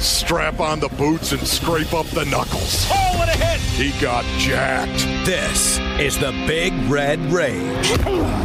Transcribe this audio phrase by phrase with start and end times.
[0.00, 2.86] strap on the boots and scrape up the knuckles.
[2.90, 3.60] Oh, what a hit!
[3.60, 5.06] He got jacked.
[5.24, 7.92] This is the Big Red Rage.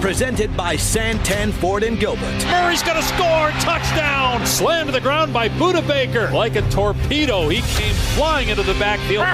[0.01, 2.45] Presented by Santan Ford and Gilbert.
[2.45, 3.49] Murray's going to score.
[3.61, 4.45] Touchdown.
[4.45, 6.29] Slammed to the ground by Budda Baker.
[6.31, 9.25] Like a torpedo, he came flying into the backfield.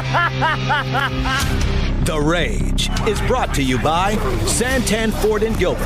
[2.10, 4.16] The Rage is brought to you by
[4.48, 5.86] Santan Ford and Gilbert.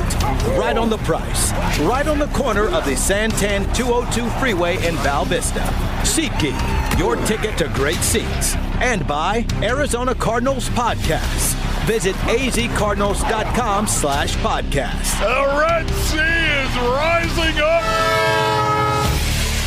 [0.57, 1.51] Right on the price.
[1.81, 5.59] Right on the corner of the Santan 202 freeway in Val Vista.
[6.03, 8.55] SeatGeek, your ticket to great seats.
[8.79, 11.55] And by Arizona Cardinals Podcast.
[11.87, 15.19] Visit azcardinals.com slash podcast.
[15.19, 17.83] The Red Sea is rising up.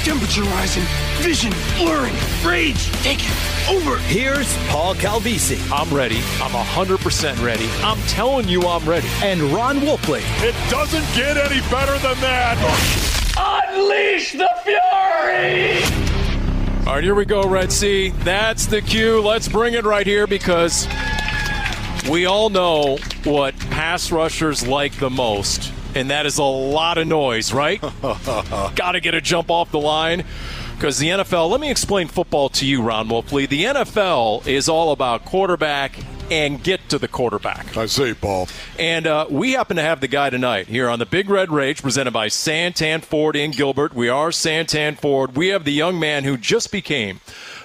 [0.05, 0.85] Temperature rising,
[1.21, 3.29] vision blurring, rage taking
[3.69, 3.99] over.
[3.99, 6.19] Here's Paul Calvisi I'm ready.
[6.41, 7.69] I'm 100% ready.
[7.83, 9.09] I'm telling you I'm ready.
[9.23, 10.21] and Ron Wolfley.
[10.43, 12.57] It doesn't get any better than that.
[13.39, 15.83] Unleash the fury!
[16.87, 18.11] All right, here we go, Red Sea.
[18.21, 19.21] That's the cue.
[19.21, 20.87] Let's bring it right here because
[22.09, 27.09] we all know what pass rushers like the most, and that is a lot of
[27.09, 27.81] noise, right?
[28.03, 30.25] Got to get a jump off the line.
[30.77, 33.49] Because the NFL, let me explain football to you, Ron Wolfley.
[33.49, 35.99] The NFL is all about quarterback
[36.31, 37.75] and get to the quarterback.
[37.79, 38.47] I see, Paul.
[38.79, 41.81] And uh, we happen to have the guy tonight here on the Big Red Rage,
[41.81, 43.95] presented by Santan Ford in Gilbert.
[43.95, 45.35] We are Santan Ford.
[45.35, 47.21] We have the young man who just became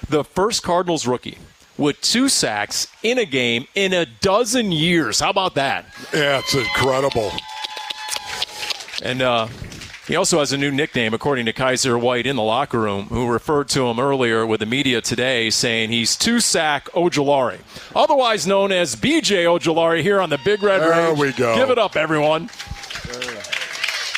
[0.08, 1.36] the first Cardinals rookie
[1.76, 5.20] with two sacks in a game in a dozen years.
[5.20, 5.84] How about that?
[6.14, 7.30] Yeah, it's incredible.
[9.02, 9.48] And uh,
[10.12, 13.26] he also has a new nickname, according to Kyzir White in the locker room, who
[13.26, 17.60] referred to him earlier with the media today, saying he's two sack Ojulari,
[17.96, 21.18] otherwise known as BJ Ojulari here on the Big Red There Rage.
[21.18, 21.54] we go.
[21.56, 22.50] Give it up, everyone.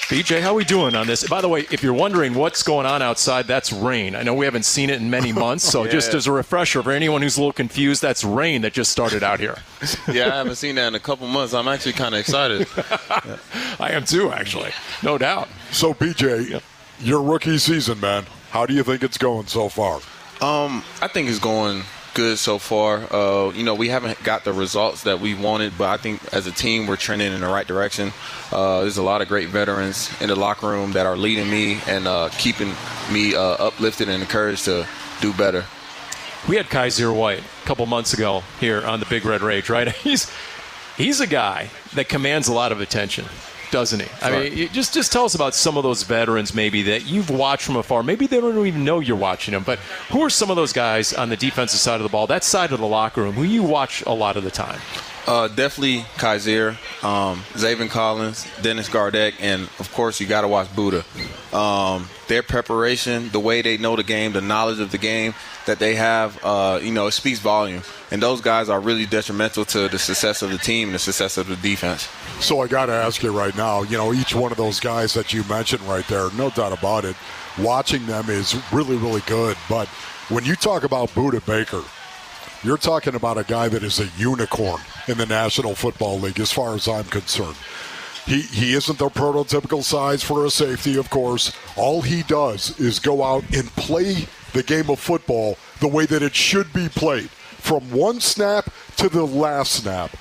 [0.09, 1.27] BJ, how we doing on this?
[1.27, 4.15] By the way, if you're wondering what's going on outside, that's rain.
[4.15, 6.93] I know we haven't seen it in many months, so just as a refresher for
[6.93, 9.57] anyone who's a little confused, that's rain that just started out here.
[10.13, 11.55] Yeah, I haven't seen that in a couple months.
[11.55, 12.67] I'm actually kind of excited.
[13.81, 14.70] I am too, actually,
[15.03, 15.48] no doubt.
[15.73, 16.63] So, BJ,
[17.01, 19.97] your rookie season, man, how do you think it's going so far?
[20.41, 21.83] Um, I think it's going
[22.14, 23.13] good so far.
[23.13, 26.47] Uh, you know, we haven't got the results that we wanted, but I think as
[26.47, 28.13] a team we're trending in the right direction.
[28.52, 31.80] Uh, there's a lot of great veterans in the locker room that are leading me
[31.86, 32.73] and uh, keeping
[33.13, 34.86] me uh, uplifted and encouraged to
[35.20, 35.64] do better.
[36.48, 39.89] We had Kyzir White a couple months ago here on the Big Red Rage, right?
[39.92, 40.31] He's
[40.96, 43.25] he's a guy that commands a lot of attention,
[43.70, 44.08] doesn't he?
[44.23, 47.64] I mean, just just tell us about some of those veterans maybe that you've watched
[47.64, 48.02] from afar.
[48.02, 49.79] Maybe they don't even know you're watching them, but
[50.11, 52.73] who are some of those guys on the defensive side of the ball, that side
[52.73, 54.80] of the locker room, who you watch a lot of the time?
[55.27, 57.42] Uh, definitely Kyzir, um,
[57.89, 61.02] Collins, Dennis Gardeck, and of course you got to watch Budda.
[61.55, 65.34] Um, their preparation, the way they know the game, the knowledge of the game
[65.64, 67.83] that they have, uh, you know, it speaks volume.
[68.11, 71.39] And those guys are really detrimental to the success of the team and the success
[71.39, 72.07] of the defense.
[72.40, 75.14] So I got to ask you right now, you know, each one of those guys
[75.14, 77.17] that you mentioned right there, no doubt about it,
[77.58, 79.57] watching them is really, really good.
[79.70, 79.89] But
[80.29, 81.83] when you talk about Budda Baker,
[82.63, 86.53] you're talking about a guy that is a unicorn in the National Football League, as
[86.53, 87.57] far as I'm concerned.
[88.27, 91.53] He, he isn't the prototypical size for a safety, of course.
[91.77, 96.23] All he does is go out and play the game of football the way that
[96.23, 100.17] it should be played, from one snap to the last snap.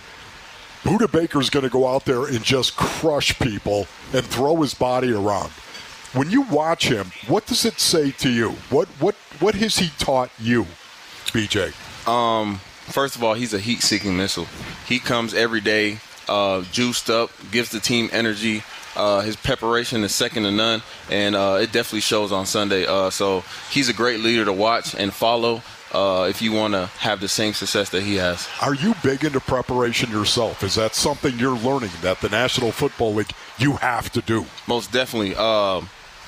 [0.83, 5.13] Budda Baker's going to go out there and just crush people and throw his body
[5.13, 5.49] around.
[6.11, 8.49] When you watch him, what does it say to you?
[8.69, 10.67] What what what has he taught you,
[11.27, 11.73] BJ?
[12.07, 12.59] Um,
[12.93, 14.47] first of all, he's a heat-seeking missile.
[14.87, 15.97] He comes every day,
[16.29, 18.63] uh, juiced up, gives the team energy.
[18.95, 22.85] Uh, his preparation is second to none, and uh, it definitely shows on Sunday.
[22.85, 26.85] Uh, so he's a great leader to watch and follow uh, if you want to
[26.99, 28.47] have the same success that he has.
[28.61, 30.63] Are you big into preparation yourself?
[30.63, 34.45] Is that something you're learning that the National Football League you have to do?
[34.67, 35.33] Most definitely.
[35.35, 35.81] Uh,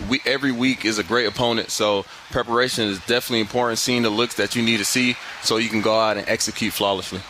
[0.09, 3.79] we every week is a great opponent, so preparation is definitely important.
[3.79, 6.73] Seeing the looks that you need to see, so you can go out and execute
[6.73, 7.21] flawlessly.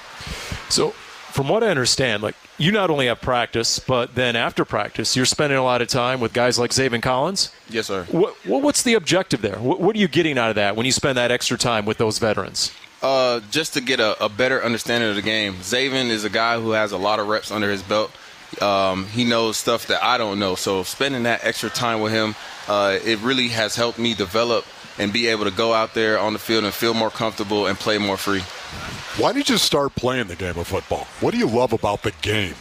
[0.70, 0.92] So,
[1.32, 5.26] from what I understand, like you not only have practice, but then after practice, you're
[5.26, 7.52] spending a lot of time with guys like Zaven Collins.
[7.70, 8.06] Yes, sir.
[8.10, 9.58] What, what what's the objective there?
[9.58, 11.98] What, what are you getting out of that when you spend that extra time with
[11.98, 12.72] those veterans?
[13.02, 15.54] Uh, just to get a, a better understanding of the game.
[15.56, 18.12] Zaven is a guy who has a lot of reps under his belt.
[18.62, 20.56] Um, he knows stuff that I don't know.
[20.56, 22.36] So spending that extra time with him,
[22.68, 24.66] uh, it really has helped me develop
[24.98, 27.78] and be able to go out there on the field and feel more comfortable and
[27.78, 28.40] play more free.
[29.22, 31.06] Why did you start playing the game of football?
[31.20, 32.56] What do you love about the game?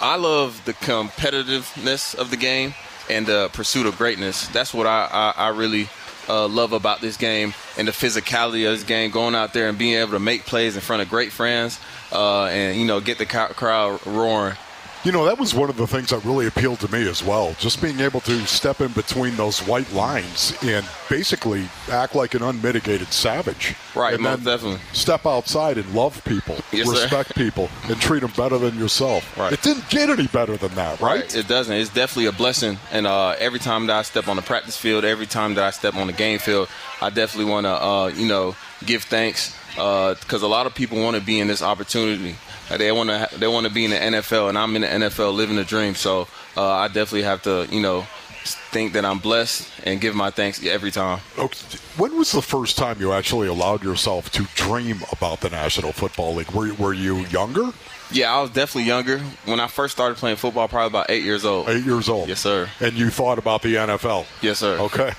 [0.00, 2.74] I love the competitiveness of the game
[3.08, 4.48] and the pursuit of greatness.
[4.48, 5.88] That's what I, I, I really
[6.28, 9.78] uh, love about this game and the physicality of this game, going out there and
[9.78, 11.78] being able to make plays in front of great friends
[12.12, 14.56] uh, and, you know, get the crowd roaring.
[15.06, 17.54] You know, that was one of the things that really appealed to me as well.
[17.60, 22.42] Just being able to step in between those white lines and basically act like an
[22.42, 23.76] unmitigated savage.
[23.94, 24.80] Right, and most definitely.
[24.94, 27.34] Step outside and love people, yes, respect sir.
[27.34, 29.38] people, and treat them better than yourself.
[29.38, 29.52] Right.
[29.52, 31.20] It didn't get any better than that, right?
[31.20, 31.36] right.
[31.36, 31.76] It doesn't.
[31.76, 32.76] It's definitely a blessing.
[32.90, 35.70] And uh, every time that I step on the practice field, every time that I
[35.70, 36.68] step on the game field,
[37.00, 41.00] I definitely want to, uh, you know, give thanks because uh, a lot of people
[41.00, 42.34] want to be in this opportunity.
[42.68, 45.34] They want to they want to be in the NFL, and I'm in the NFL,
[45.34, 45.94] living the dream.
[45.94, 48.06] So uh, I definitely have to, you know,
[48.46, 51.20] think that I'm blessed and give my thanks every time.
[51.38, 51.58] Okay.
[51.96, 56.34] When was the first time you actually allowed yourself to dream about the National Football
[56.34, 56.50] League?
[56.50, 57.72] Were, were you younger?
[58.10, 59.18] Yeah, I was definitely younger.
[59.46, 61.68] When I first started playing football, probably about eight years old.
[61.68, 62.28] Eight years old.
[62.28, 62.68] Yes, sir.
[62.80, 64.26] And you thought about the NFL.
[64.42, 64.78] Yes, sir.
[64.78, 65.12] Okay.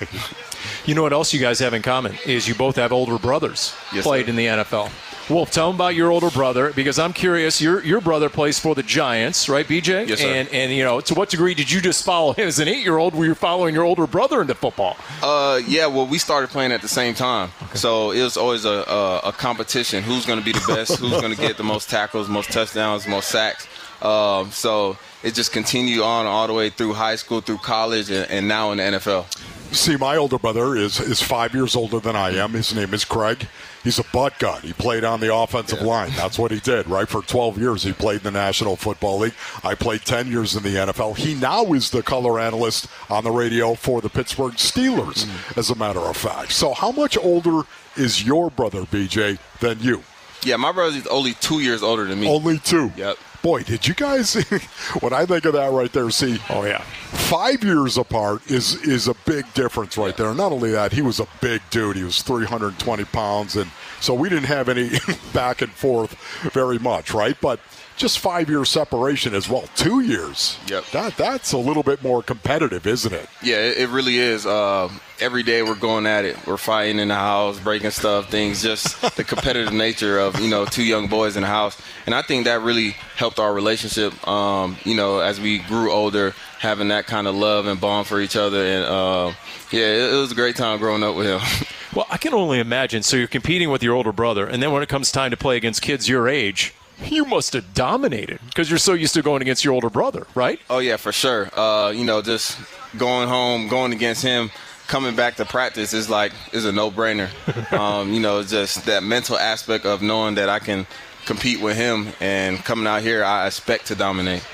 [0.86, 3.74] You know what else you guys have in common is you both have older brothers
[3.92, 4.30] yes, played sir.
[4.30, 4.90] in the NFL.
[5.30, 7.60] Wolf, tell them about your older brother because I'm curious.
[7.60, 10.08] Your your brother plays for the Giants, right, BJ?
[10.08, 10.28] Yes, sir.
[10.28, 12.82] And and you know, to what degree did you just follow him as an eight
[12.82, 13.14] year old?
[13.14, 14.96] Were you following your older brother into football?
[15.22, 15.86] Uh, yeah.
[15.86, 17.76] Well, we started playing at the same time, okay.
[17.76, 20.02] so it was always a, a, a competition.
[20.02, 20.98] Who's going to be the best?
[20.98, 23.66] Who's going to get the most tackles, most touchdowns, most sacks?
[24.00, 28.30] Um, so it just continued on all the way through high school, through college, and,
[28.30, 29.26] and now in the NFL.
[29.74, 32.52] See, my older brother is is five years older than I am.
[32.52, 33.46] His name is Craig.
[33.88, 34.60] He's a butt gun.
[34.60, 35.86] He played on the offensive Yeah.
[35.86, 36.12] line.
[36.14, 37.08] That's what he did, right?
[37.08, 39.32] For 12 years, he played in the National Football League.
[39.64, 41.14] I played 10 years in the NFL.
[41.14, 45.56] He now is the color analyst on the radio for the Pittsburgh Steelers, mm.
[45.56, 46.52] as a matter of fact.
[46.52, 47.62] So, how much older
[47.96, 50.02] is your brother, BJ, than you?
[50.42, 52.28] Yeah, my brother's only two years older than me.
[52.28, 52.92] Only two.
[52.94, 53.16] Yep.
[53.42, 54.34] Boy, did you guys?
[55.00, 56.82] when I think of that right there, see, Oh yeah.
[56.82, 60.34] five years apart is is a big difference right there.
[60.34, 61.96] Not only that, he was a big dude.
[61.96, 63.70] He was 320 pounds, and
[64.00, 64.90] so we didn't have any
[65.32, 66.14] back and forth
[66.52, 67.36] very much, right?
[67.40, 67.60] But
[67.98, 69.64] just five year separation as well.
[69.74, 70.58] Two years.
[70.68, 70.84] Yep.
[70.92, 73.28] That that's a little bit more competitive, isn't it?
[73.42, 74.46] Yeah, it, it really is.
[74.46, 74.88] Uh,
[75.20, 76.36] every day we're going at it.
[76.46, 78.62] We're fighting in the house, breaking stuff, things.
[78.62, 82.22] Just the competitive nature of you know two young boys in the house, and I
[82.22, 84.26] think that really helped our relationship.
[84.26, 88.20] Um, you know, as we grew older, having that kind of love and bond for
[88.20, 89.32] each other, and uh,
[89.70, 91.40] yeah, it, it was a great time growing up with him.
[91.94, 93.02] Well, I can only imagine.
[93.02, 95.56] So you're competing with your older brother, and then when it comes time to play
[95.56, 96.74] against kids your age,
[97.04, 100.60] you must have dominated because you're so used to going against your older brother, right?
[100.68, 101.50] Oh yeah, for sure.
[101.58, 102.58] Uh, you know, just
[102.96, 104.50] going home, going against him,
[104.86, 107.28] coming back to practice is like is a no brainer.
[107.72, 110.86] um, you know, just that mental aspect of knowing that I can
[111.26, 114.44] compete with him and coming out here, I expect to dominate.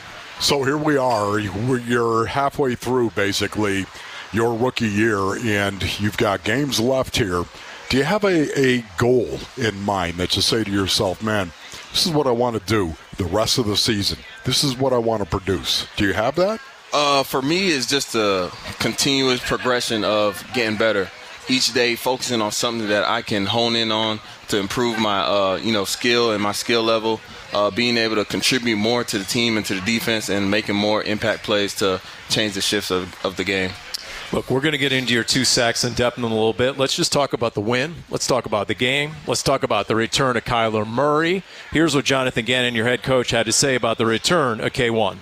[0.41, 1.39] So here we are.
[1.39, 3.87] You're halfway through basically
[4.33, 7.45] your rookie year, and you've got games left here.
[7.89, 11.53] Do you have a, a goal in mind that you say to yourself, man,
[11.95, 14.19] this is what I want to do the rest of the season?
[14.45, 15.87] This is what I want to produce.
[15.97, 16.61] Do you have that?
[16.93, 18.51] Uh, for me, it's just a
[18.81, 21.09] continuous progression of getting better.
[21.49, 24.19] Each day, focusing on something that I can hone in on
[24.49, 27.21] to improve my, uh, you know, skill and my skill level.
[27.53, 30.75] Uh, being able to contribute more to the team and to the defense, and making
[30.75, 33.71] more impact plays to change the shifts of, of the game.
[34.35, 36.77] Look, we're going to get into your two sacks in depth in a little bit.
[36.77, 37.95] Let's just talk about the win.
[38.11, 39.13] Let's talk about the game.
[39.29, 41.45] Let's talk about the return of Kyler Murray.
[41.71, 45.19] Here's what Jonathan Gannon, your head coach, had to say about the return of K1.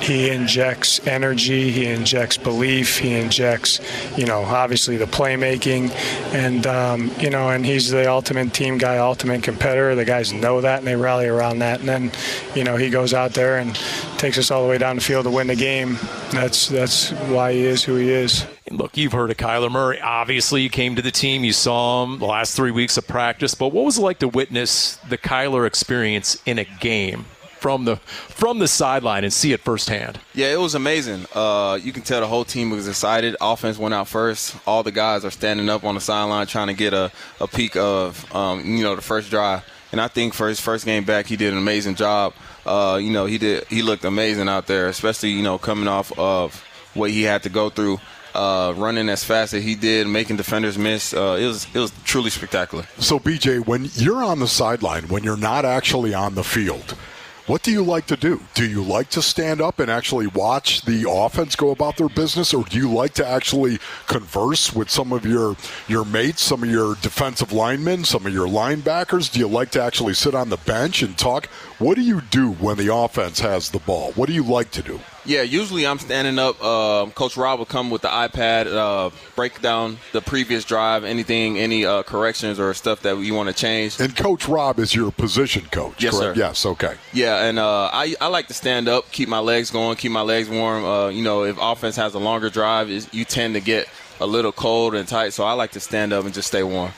[0.00, 3.80] He injects energy, he injects belief, he injects,
[4.18, 5.90] you know, obviously the playmaking,
[6.34, 9.94] and um, you know, and he's the ultimate team guy, ultimate competitor.
[9.94, 11.80] The guys know that and they rally around that.
[11.80, 12.12] And then,
[12.54, 13.74] you know, he goes out there and
[14.18, 15.98] takes us all the way down the field to win the game.
[16.32, 18.46] That's that's why he is who he is.
[18.70, 20.00] Look, you've heard of Kyler Murray.
[20.00, 23.54] Obviously, you came to the team, you saw him the last three weeks of practice.
[23.54, 27.26] But what was it like to witness the Kyler experience in a game
[27.64, 30.20] from the from the sideline and see it firsthand?
[30.34, 31.24] Yeah, it was amazing.
[31.32, 33.36] Uh, you can tell the whole team was excited.
[33.40, 34.54] Offense went out first.
[34.66, 37.74] All the guys are standing up on the sideline trying to get a, a peek
[37.74, 39.64] of um, you know the first drive.
[39.92, 42.34] And I think for his first game back, he did an amazing job.
[42.66, 46.12] Uh, you know, he did he looked amazing out there, especially you know coming off
[46.18, 47.98] of what he had to go through.
[48.34, 51.92] Uh, running as fast as he did, making defenders miss, uh, it was it was
[52.04, 52.84] truly spectacular.
[52.98, 56.94] So, BJ, when you're on the sideline, when you're not actually on the field,
[57.46, 58.40] what do you like to do?
[58.54, 62.54] Do you like to stand up and actually watch the offense go about their business,
[62.54, 66.70] or do you like to actually converse with some of your your mates, some of
[66.70, 69.30] your defensive linemen, some of your linebackers?
[69.30, 71.48] Do you like to actually sit on the bench and talk?
[71.84, 74.12] What do you do when the offense has the ball?
[74.12, 75.00] What do you like to do?
[75.26, 76.56] Yeah, usually I'm standing up.
[76.58, 81.58] Uh, Coach Rob will come with the iPad, uh, break down the previous drive, anything,
[81.58, 84.00] any uh, corrections or stuff that you want to change.
[84.00, 86.38] And Coach Rob is your position coach, Yes, correct?
[86.38, 86.40] sir.
[86.42, 86.94] Yes, okay.
[87.12, 90.22] Yeah, and uh, I, I like to stand up, keep my legs going, keep my
[90.22, 90.86] legs warm.
[90.86, 94.52] Uh, you know, if offense has a longer drive, you tend to get a little
[94.52, 96.92] cold and tight, so I like to stand up and just stay warm.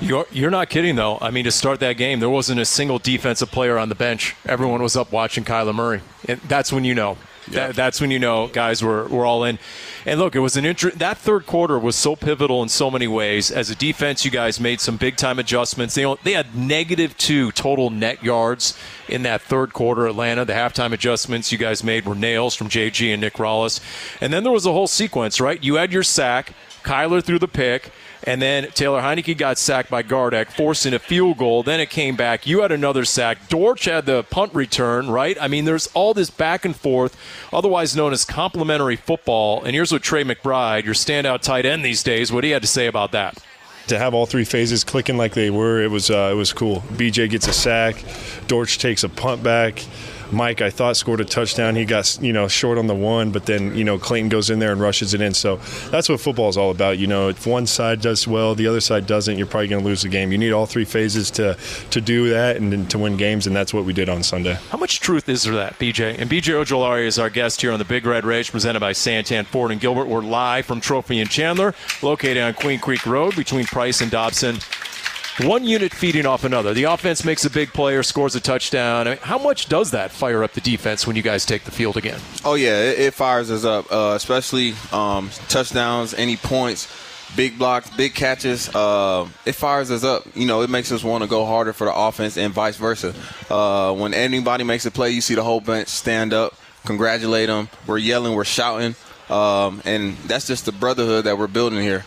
[0.00, 1.18] You're, you're not kidding, though.
[1.20, 4.36] I mean, to start that game, there wasn't a single defensive player on the bench.
[4.46, 6.02] Everyone was up watching Kyler Murray.
[6.28, 7.16] And that's when you know.
[7.50, 9.58] That, that's when you know guys were, were all in.
[10.06, 13.06] And look, it was an inter- that third quarter was so pivotal in so many
[13.06, 13.50] ways.
[13.50, 15.94] As a defense, you guys made some big time adjustments.
[15.94, 20.06] They, they had negative two total net yards in that third quarter.
[20.06, 23.80] Atlanta, the halftime adjustments you guys made were nails from JG and Nick Rallis.
[24.20, 25.62] And then there was a whole sequence, right?
[25.62, 27.90] You had your sack, Kyler threw the pick.
[28.26, 31.62] And then Taylor Heinicke got sacked by Gardeck, forcing a field goal.
[31.62, 32.46] Then it came back.
[32.46, 33.48] You had another sack.
[33.48, 35.36] Dortch had the punt return, right?
[35.40, 37.16] I mean, there's all this back and forth,
[37.52, 39.62] otherwise known as complementary football.
[39.62, 42.68] And here's what Trey McBride, your standout tight end these days, what he had to
[42.68, 43.38] say about that.
[43.88, 46.80] to have all three phases clicking like they were, it was uh, it was cool.
[46.92, 48.02] BJ gets a sack,
[48.46, 49.84] Dortch takes a punt back.
[50.32, 51.74] Mike, I thought scored a touchdown.
[51.76, 54.58] He got you know short on the one, but then you know Clayton goes in
[54.58, 55.34] there and rushes it in.
[55.34, 55.56] So
[55.90, 56.98] that's what football is all about.
[56.98, 59.88] You know, if one side does well, the other side doesn't, you're probably going to
[59.88, 60.32] lose the game.
[60.32, 61.56] You need all three phases to
[61.90, 64.58] to do that and, then to win games, and that's what we did on Sunday.
[64.70, 66.18] How much truth is there that, BJ?
[66.18, 69.46] And BJ Ojulari is our guest here on the Big Red Rage, presented by Santan
[69.46, 70.06] Ford and Gilbert.
[70.06, 74.58] We're live from Trophy and Chandler, located on Queen Creek Road between Price and Dobson.
[75.40, 76.74] One unit feeding off another.
[76.74, 79.08] The offense makes a big player, scores a touchdown.
[79.08, 81.72] I mean, how much does that fire up the defense when you guys take the
[81.72, 82.20] field again?
[82.44, 86.86] Oh yeah, it, it fires us up, uh, especially um, touchdowns, any points,
[87.34, 88.72] big blocks, big catches.
[88.72, 90.24] Uh, it fires us up.
[90.36, 93.12] You know, it makes us want to go harder for the offense and vice versa.
[93.50, 97.68] Uh, when anybody makes a play, you see the whole bench stand up, congratulate them.
[97.88, 98.94] We're yelling, we're shouting,
[99.28, 102.04] um, and that's just the brotherhood that we're building here.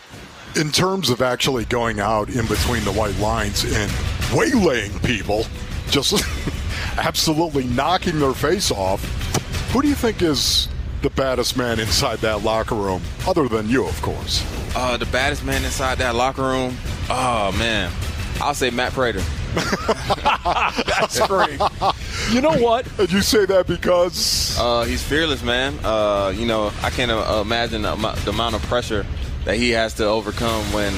[0.56, 3.90] In terms of actually going out in between the white lines and
[4.32, 5.44] waylaying people,
[5.90, 6.22] just
[6.96, 9.02] absolutely knocking their face off,
[9.72, 10.68] who do you think is
[11.02, 14.44] the baddest man inside that locker room, other than you, of course?
[14.74, 16.76] Uh, the baddest man inside that locker room.
[17.08, 17.92] Oh man,
[18.40, 19.22] I'll say Matt Prater.
[20.44, 21.58] That's great.
[22.30, 22.86] you know what?
[22.98, 25.78] And you say that because Uh, he's fearless, man.
[25.84, 29.06] Uh, you know, I can't uh, imagine the, amou- the amount of pressure
[29.48, 30.92] that he has to overcome when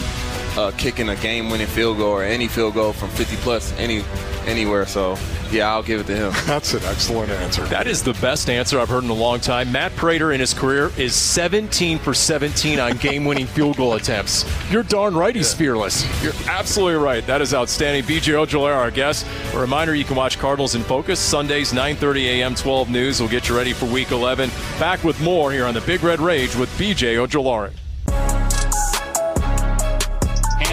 [0.58, 4.02] uh, kicking a game-winning field goal or any field goal from 50 plus any
[4.44, 4.86] anywhere.
[4.86, 5.16] So,
[5.52, 6.32] yeah, I'll give it to him.
[6.46, 7.64] that's an excellent answer.
[7.66, 9.70] That is the best answer I've heard in a long time.
[9.70, 14.44] Matt Prater in his career is 17 for 17 on game winning field goal attempts.
[14.68, 16.04] You're darn right he's fearless.
[16.20, 17.24] You're absolutely right.
[17.28, 18.02] That is outstanding.
[18.02, 19.28] BJ Ojulari, our guest.
[19.54, 23.20] A reminder you can watch Cardinals in Focus Sundays, 9.30 a.m., 12 News.
[23.20, 24.50] We'll get you ready for week 11.
[24.80, 27.70] Back with more here on the Big Red Rage with BJ Ojulari.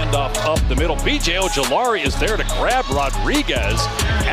[0.07, 0.95] Handoff up the middle.
[0.97, 3.85] BJ Ojulari is there to grab Rodriguez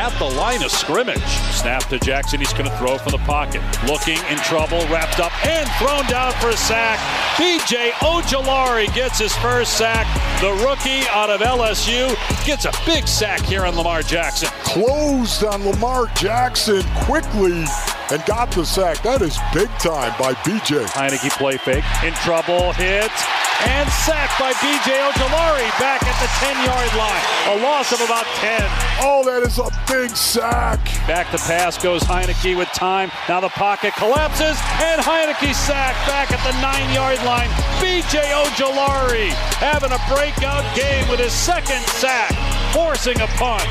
[0.05, 1.25] at the line of scrimmage.
[1.53, 2.39] Snap to Jackson.
[2.39, 3.63] He's going to throw from the pocket.
[3.87, 6.99] Looking in trouble, wrapped up and thrown down for a sack.
[7.39, 10.07] BJ Ojulari gets his first sack.
[10.43, 14.49] The rookie out of LSU gets a big sack here on Lamar Jackson.
[14.63, 17.65] Closed on Lamar Jackson quickly
[18.11, 19.03] and got the sack.
[19.03, 20.85] That is big time by BJ.
[20.85, 21.85] Heinicke play fake.
[22.05, 23.25] In trouble, hits,
[23.63, 27.25] and sacked by BJ Ojulari back at the 10 yard line.
[27.49, 28.61] A loss of about 10.
[29.01, 30.85] Oh, that is a big sack.
[31.07, 33.11] Back to pass goes Heinicke with time.
[33.29, 37.49] Now the pocket collapses, and Heinicke sacked back at the nine yard line.
[37.81, 42.33] BJ Ojulari having a breakout game with his second sack,
[42.75, 43.65] forcing a punt.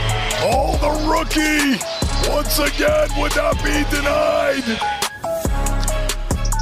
[0.45, 1.79] Oh, the rookie
[2.31, 5.02] once again would not be denied.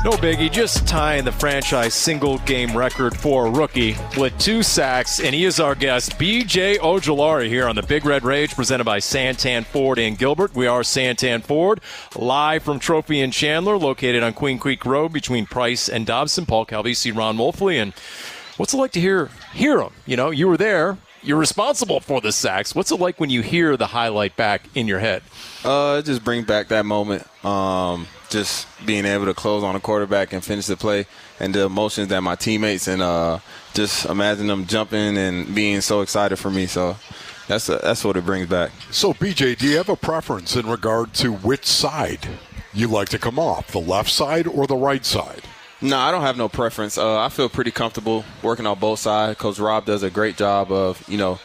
[0.04, 5.20] No biggie, just tying the franchise single game record for a rookie with two sacks,
[5.20, 8.98] and he is our guest, BJ Ojulari, here on the Big Red Rage, presented by
[8.98, 10.56] Santan Ford and Gilbert.
[10.56, 11.82] We are Santan Ford,
[12.16, 16.48] live from Trophy and Chandler, located on Queen Creek Road between Price and Dobson.
[16.48, 17.94] Paul Calvisi, Ron Wolfley, and
[18.58, 19.94] what's it like to hear hear him?
[20.08, 20.98] You know, you were there.
[21.22, 22.74] You're responsible for the sacks.
[22.74, 25.22] What's it like when you hear the highlight back in your head?
[25.64, 27.28] Uh, just bring back that moment.
[27.46, 31.06] Um, just being able to close on a quarterback and finish the play,
[31.40, 33.40] and the emotions that my teammates and uh,
[33.74, 36.66] just imagine them jumping and being so excited for me.
[36.66, 36.98] So
[37.48, 38.72] that's that's what it brings back.
[38.90, 42.28] So, BJ, do you have a preference in regard to which side
[42.74, 45.42] you like to come off, the left side or the right side?
[45.82, 46.98] No, I don't have no preference.
[46.98, 49.40] Uh, I feel pretty comfortable working on both sides.
[49.40, 51.40] Coach Rob does a great job of you know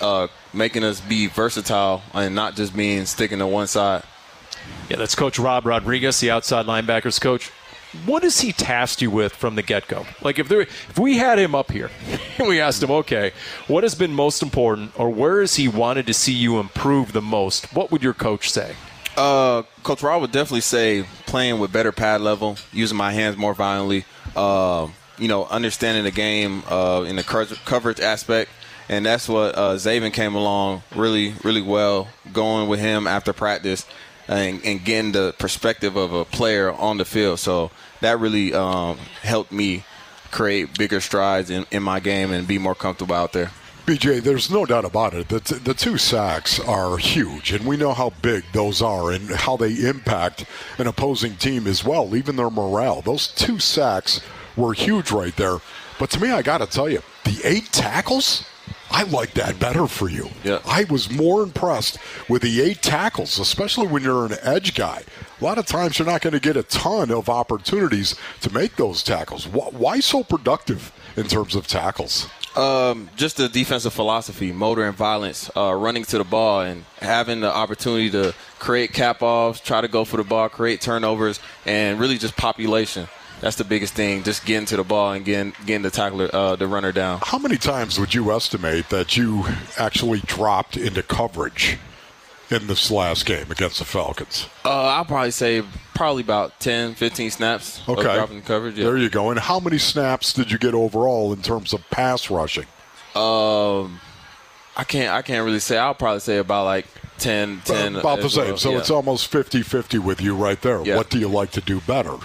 [0.00, 4.02] uh, making us be versatile and not just being sticking to one side.
[4.88, 7.50] Yeah, that's Coach Rob Rodriguez, the outside linebackers coach.
[8.06, 10.06] What has he tasked you with from the get go?
[10.22, 11.90] Like, if there, if we had him up here
[12.38, 13.32] and we asked him, okay,
[13.66, 17.22] what has been most important, or where has he wanted to see you improve the
[17.22, 17.72] most?
[17.74, 18.76] What would your coach say?
[19.16, 23.54] Uh, Coach Rob would definitely say playing with better pad level, using my hands more
[23.54, 24.04] violently.
[24.36, 24.88] Uh,
[25.18, 27.22] you know, understanding the game uh, in the
[27.64, 28.50] coverage aspect,
[28.88, 32.08] and that's what uh, Zaven came along really, really well.
[32.32, 33.84] Going with him after practice
[34.30, 37.40] and, and, getting the perspective of a player on the field.
[37.40, 37.70] So
[38.00, 39.84] that really um, helped me
[40.30, 43.50] create bigger strides in, in my game and be more comfortable out there.
[43.86, 45.28] BJ, there's no doubt about it.
[45.28, 49.28] The, t- the two sacks are huge, and we know how big those are and
[49.30, 50.44] how they impact
[50.78, 53.02] an opposing team as well, even their morale.
[53.02, 54.20] Those two sacks
[54.56, 55.58] were huge right there.
[55.98, 58.44] But to me, I got to tell you, the eight tackles,
[58.90, 60.28] I like that better for you.
[60.42, 60.60] Yeah.
[60.66, 65.04] I was more impressed with the eight tackles, especially when you're an edge guy.
[65.40, 68.76] A lot of times you're not going to get a ton of opportunities to make
[68.76, 69.46] those tackles.
[69.46, 72.28] Why so productive in terms of tackles?
[72.56, 77.40] Um, just the defensive philosophy, motor and violence, uh, running to the ball and having
[77.40, 82.00] the opportunity to create cap offs, try to go for the ball, create turnovers, and
[82.00, 83.06] really just population.
[83.40, 86.56] That's the biggest thing, just getting to the ball and getting getting the tackler, uh,
[86.56, 87.20] the runner down.
[87.22, 89.44] How many times would you estimate that you
[89.78, 91.78] actually dropped into coverage
[92.50, 94.46] in this last game against the Falcons?
[94.64, 95.62] Uh, I'll probably say
[95.94, 98.02] probably about 10, 15 snaps okay.
[98.02, 98.76] dropping coverage.
[98.76, 98.84] Yeah.
[98.84, 99.30] There you go.
[99.30, 102.66] And how many snaps did you get overall in terms of pass rushing?
[103.14, 104.00] Um,
[104.76, 105.78] I can't I can't really say.
[105.78, 106.86] I'll probably say about like
[107.18, 108.48] 10, 10 about the same.
[108.48, 108.56] Well.
[108.58, 108.78] So yeah.
[108.78, 110.82] it's almost 50-50 with you right there.
[110.82, 110.96] Yeah.
[110.96, 112.16] What do you like to do better?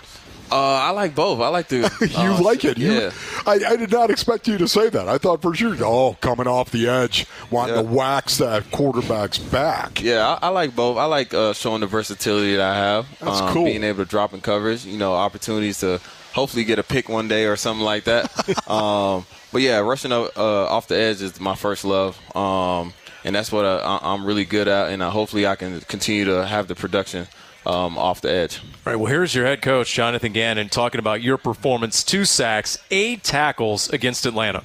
[0.51, 1.39] Uh, I like both.
[1.39, 1.77] I like to.
[2.01, 2.77] you uh, like it.
[2.77, 3.11] You, yeah.
[3.45, 5.07] I, I, did not expect you to say that.
[5.07, 7.81] I thought for sure, oh, coming off the edge, wanting Yeah.
[7.81, 10.01] to wax that quarterback's back.
[10.01, 10.97] Yeah, I, I like both.
[10.97, 13.07] I like uh, showing the versatility that I have.
[13.19, 13.65] That's um, cool.
[13.65, 15.99] Being able to drop in coverage, you know, opportunities to
[16.33, 18.69] hopefully get a pick one day or something like that.
[18.69, 22.19] um, but yeah, rushing uh, off the edge is my first love.
[22.35, 24.89] Um, and that's what I, I'm really good at.
[24.89, 27.27] And uh, hopefully I can continue to have the production
[27.65, 28.59] um, off the edge.
[28.85, 32.77] All right, well, here's your head coach, Jonathan Gannon, talking about your performance two sacks,
[32.91, 34.63] eight tackles against Atlanta.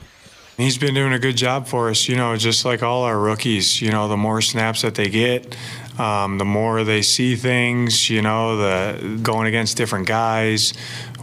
[0.57, 3.81] He's been doing a good job for us, you know, just like all our rookies.
[3.81, 5.57] You know, the more snaps that they get,
[5.99, 10.75] um, the more they see things, you know, the going against different guys,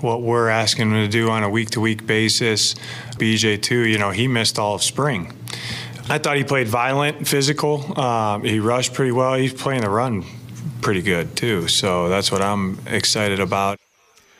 [0.01, 2.73] what we're asking them to do on a week to week basis.
[3.19, 5.31] BJ, too, you know, he missed all of spring.
[6.09, 7.99] I thought he played violent, physical.
[7.99, 9.35] Um, he rushed pretty well.
[9.35, 10.25] He's playing the run
[10.81, 11.67] pretty good, too.
[11.67, 13.79] So that's what I'm excited about.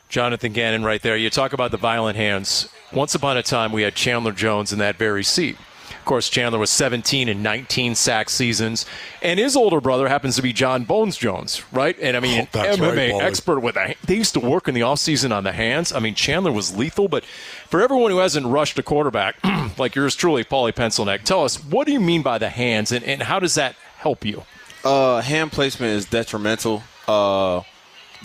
[0.10, 1.18] Jonathan Gannon, right there.
[1.18, 2.70] You talk about the violent hands.
[2.94, 5.58] Once upon a time, we had Chandler Jones in that very seat.
[5.90, 8.86] Of course, Chandler was 17 and 19 sack seasons,
[9.22, 11.98] and his older brother happens to be Jon Bones Jones, right?
[12.02, 13.96] And I mean, Oh, that's MMA right, expert with a.
[14.06, 15.92] They used to work in the offseason on the hands.
[15.92, 17.26] I mean, Chandler was lethal, but
[17.70, 19.36] for everyone who hasn't rushed a quarterback
[19.78, 23.04] like yours truly, Paulie Pencilneck, tell us what do you mean by the hands, and,
[23.04, 24.44] and how does that help you?
[24.84, 26.84] Uh, hand placement is detrimental.
[27.08, 27.62] Uh,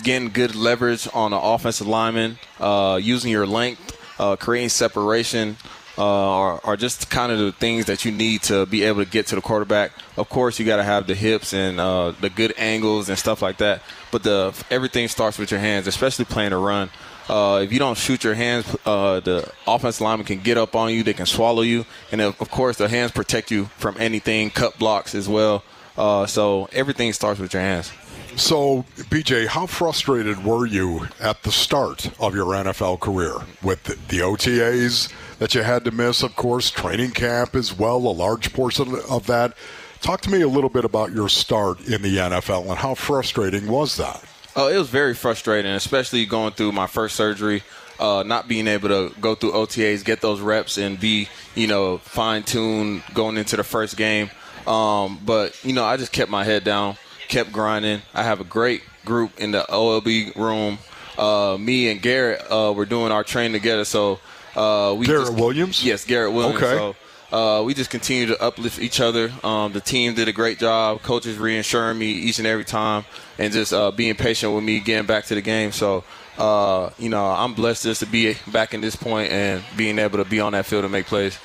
[0.02, 5.56] getting good leverage on the offensive lineman, uh, using your length, uh, creating separation,
[5.98, 9.10] uh, are, are just kind of the things that you need to be able to
[9.10, 9.92] get to the quarterback.
[10.16, 13.42] Of course, you got to have the hips and uh, the good angles and stuff
[13.42, 13.82] like that.
[14.10, 16.90] But the everything starts with your hands, especially playing a run.
[17.28, 20.92] Uh, if you don't shoot your hands, uh, the offensive lineman can get up on
[20.92, 21.02] you.
[21.02, 25.14] They can swallow you, and of course, the hands protect you from anything, cut blocks
[25.14, 25.62] as well.
[25.96, 27.92] Uh, so everything starts with your hands.
[28.36, 33.98] So, BJ, how frustrated were you at the start of your NFL career with the,
[34.08, 38.54] the OTAs that you had to miss, of course, training camp as well, a large
[38.54, 39.54] portion of that?
[40.00, 43.68] Talk to me a little bit about your start in the NFL and how frustrating
[43.68, 44.24] was that?
[44.56, 47.62] Oh, it was very frustrating, especially going through my first surgery,
[48.00, 51.98] uh, not being able to go through OTAs, get those reps, and be, you know,
[51.98, 54.30] fine tuned going into the first game.
[54.66, 56.96] Um, but you know, I just kept my head down,
[57.28, 58.02] kept grinding.
[58.14, 60.78] I have a great group in the OLB room.
[61.18, 64.18] Uh, me and Garrett uh, were doing our training together, so
[64.56, 65.84] uh, we Garrett just- Williams?
[65.84, 66.62] Yes, Garrett Williams.
[66.62, 66.76] Okay.
[66.76, 66.96] So,
[67.32, 69.32] uh, we just continue to uplift each other.
[69.42, 71.00] Um, the team did a great job.
[71.02, 73.06] Coaches reassuring me each and every time,
[73.38, 75.72] and just uh, being patient with me getting back to the game.
[75.72, 76.04] So,
[76.36, 80.18] uh, you know, I'm blessed just to be back in this point and being able
[80.18, 81.38] to be on that field and make plays.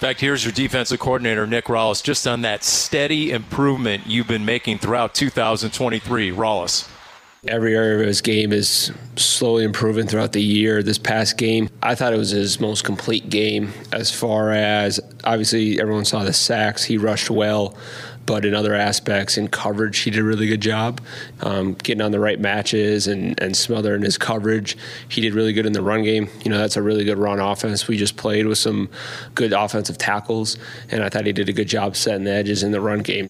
[0.00, 4.46] In fact, here's your defensive coordinator, Nick Rallis, just on that steady improvement you've been
[4.46, 6.30] making throughout 2023.
[6.30, 6.88] Rallis.
[7.46, 10.82] Every area of his game is slowly improving throughout the year.
[10.82, 15.78] This past game, I thought it was his most complete game as far as obviously
[15.78, 16.82] everyone saw the sacks.
[16.82, 17.76] He rushed well,
[18.30, 21.00] but in other aspects, in coverage, he did a really good job
[21.40, 24.76] um, getting on the right matches and, and smothering his coverage.
[25.08, 26.28] He did really good in the run game.
[26.44, 27.88] You know, that's a really good run offense.
[27.88, 28.88] We just played with some
[29.34, 30.58] good offensive tackles,
[30.92, 33.26] and I thought he did a good job setting the edges in the run game.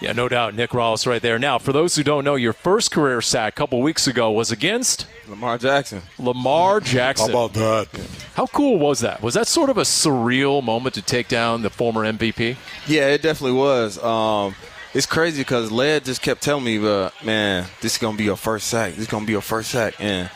[0.00, 0.54] Yeah, no doubt.
[0.54, 1.38] Nick Rallis right there.
[1.38, 4.50] Now, for those who don't know, your first career sack a couple weeks ago was
[4.50, 6.02] against Lamar Jackson.
[6.18, 7.30] Lamar Jackson.
[7.32, 7.88] How about that?
[8.34, 9.22] How cool was that?
[9.22, 12.56] Was that sort of a surreal moment to take down the former MVP?
[12.86, 14.02] Yeah, it definitely was.
[14.02, 14.54] Um,
[14.94, 18.36] it's crazy because Led just kept telling me, "But man, this is gonna be your
[18.36, 18.92] first sack.
[18.92, 20.30] This is gonna be your first sack," and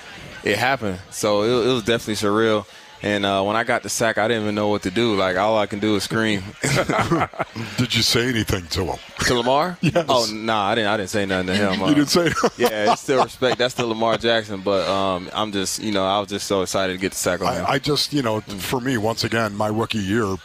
[0.44, 0.98] it happened.
[1.10, 2.66] So it, it was definitely surreal.
[3.04, 5.14] And uh, when I got the sack, I didn't even know what to do.
[5.14, 6.42] Like all I can do is scream.
[7.76, 8.98] Did you say anything to him?
[9.26, 9.76] to Lamar?
[9.82, 10.06] Yes.
[10.08, 10.88] Oh no, nah, I didn't.
[10.88, 11.80] I didn't say nothing to him.
[11.86, 12.32] You didn't say.
[12.56, 13.58] yeah, it's still respect.
[13.58, 14.62] That's still Lamar Jackson.
[14.62, 17.42] But um, I'm just, you know, I was just so excited to get the sack
[17.42, 17.66] on him.
[17.66, 20.36] I, I just, you know, for me, once again, my rookie year,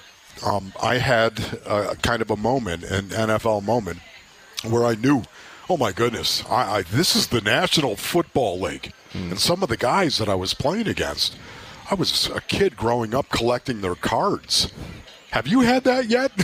[0.45, 3.99] um, I had a, kind of a moment, an NFL moment,
[4.67, 5.23] where I knew,
[5.69, 9.31] oh my goodness, I, I, this is the National Football League, Hmm.
[9.31, 11.35] and some of the guys that I was playing against,
[11.91, 14.71] I was a kid growing up collecting their cards.
[15.31, 16.31] Have you had that yet?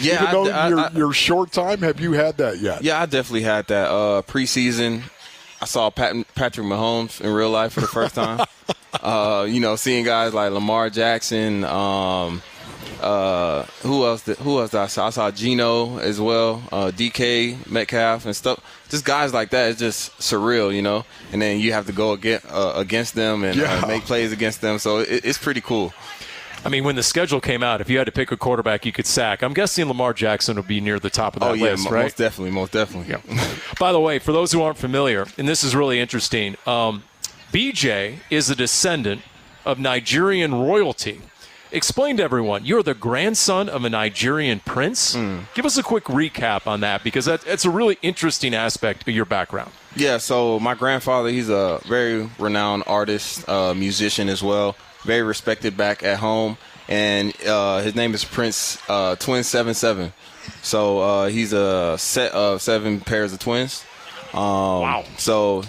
[0.00, 2.82] Yeah, Even I- though I- your, I- your short time, have you had that yet?
[2.82, 5.02] Yeah, I definitely had that uh, preseason.
[5.60, 8.44] I saw Pat, Patrick Mahomes in real life for the first time.
[9.02, 11.62] uh, you know, seeing guys like Lamar Jackson.
[11.64, 12.42] Um,
[13.00, 14.22] uh, who else?
[14.24, 14.70] Did, who else?
[14.70, 15.06] Did I saw?
[15.06, 16.62] I saw Geno as well.
[16.72, 18.58] Uh, DK Metcalf and stuff.
[18.92, 19.70] Just guys like that.
[19.70, 21.04] It's just surreal, you know.
[21.32, 23.80] And then you have to go against uh, against them and Yeah.
[23.82, 24.78] uh, make plays against them.
[24.78, 25.92] So it, it's pretty cool.
[26.64, 28.92] I mean, when the schedule came out, if you had to pick a quarterback you
[28.92, 31.70] could sack, I'm guessing Lamar Jackson would be near the top of that oh yeah,
[31.72, 32.02] list, mo- right?
[32.04, 33.10] most definitely, most definitely.
[33.12, 33.46] Yeah.
[33.80, 37.02] By the way, for those who aren't familiar, and this is really interesting, um,
[37.52, 39.22] BJ is a descendant
[39.64, 41.20] of Nigerian royalty.
[41.72, 45.14] Explain to everyone, you're the grandson of a Nigerian prince.
[45.54, 49.14] Give us a quick recap on that because that, that's a really interesting aspect of
[49.14, 49.70] your background.
[49.96, 55.74] Yeah, so my grandfather, he's a very renowned artist, uh, musician as well, very respected
[55.76, 56.58] back at home,
[56.88, 60.12] and uh, his name is Prince uh, Twin Seven Seven.
[60.60, 63.82] So uh, he's a set of seven pairs of twins.
[64.34, 65.04] Um, Wow.
[65.16, 65.62] So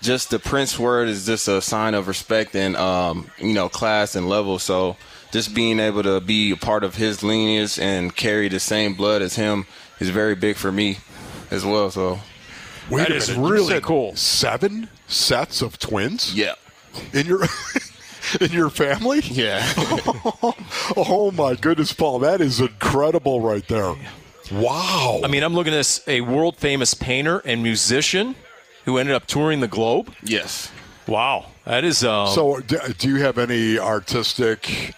[0.00, 4.14] just the Prince word is just a sign of respect and um, you know class
[4.14, 4.58] and level.
[4.58, 4.96] So
[5.32, 9.22] just being able to be a part of his lineage and carry the same blood
[9.22, 9.66] as him
[9.98, 10.98] is very big for me
[11.50, 11.90] as well.
[11.90, 12.20] So
[12.90, 14.16] Wait That a is minute, you really said cool.
[14.16, 16.54] Seven sets of twins yeah,
[17.12, 17.42] in your
[18.40, 19.20] in your family?
[19.24, 19.62] yeah.
[20.96, 23.94] oh my goodness, Paul, that is incredible right there.
[24.52, 25.20] Wow.
[25.22, 28.34] I mean, I'm looking at this a world famous painter and musician
[28.84, 30.12] who ended up touring the globe.
[30.22, 30.70] yes.
[31.06, 34.94] Wow, that is um, so, do, do you have any artistic,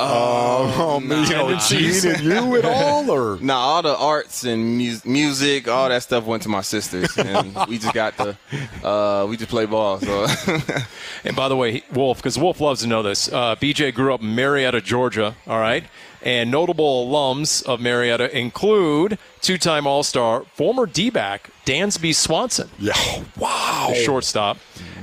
[0.00, 2.02] um, you know, tendencies.
[2.02, 6.02] gene in you at all, or Nah, all the arts and mu- music, all that
[6.02, 8.36] stuff went to my sisters, and we just got to,
[8.84, 10.00] uh, we just play ball.
[10.00, 10.26] So,
[11.24, 14.22] And by the way, Wolf, because Wolf loves to know this, uh, BJ grew up
[14.22, 15.84] in Marietta, Georgia, all right?
[16.22, 22.68] And notable alums of Marietta include two time All Star, former D back Dansby Swanson,
[22.78, 22.92] yeah?
[23.38, 23.92] Wow.
[23.94, 24.58] shortstop.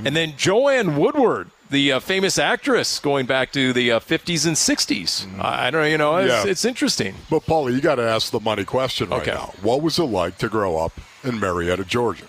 [0.06, 4.56] And then Joanne Woodward, the uh, famous actress going back to the uh, 50s and
[4.56, 5.28] 60s.
[5.40, 6.50] I I don't know, you know, it's, Yeah.
[6.52, 7.16] it's interesting.
[7.30, 9.32] But Paulie, you got to ask the money question right Okay.
[9.34, 9.54] now.
[9.62, 12.26] What was it like to grow up in Marietta, Georgia?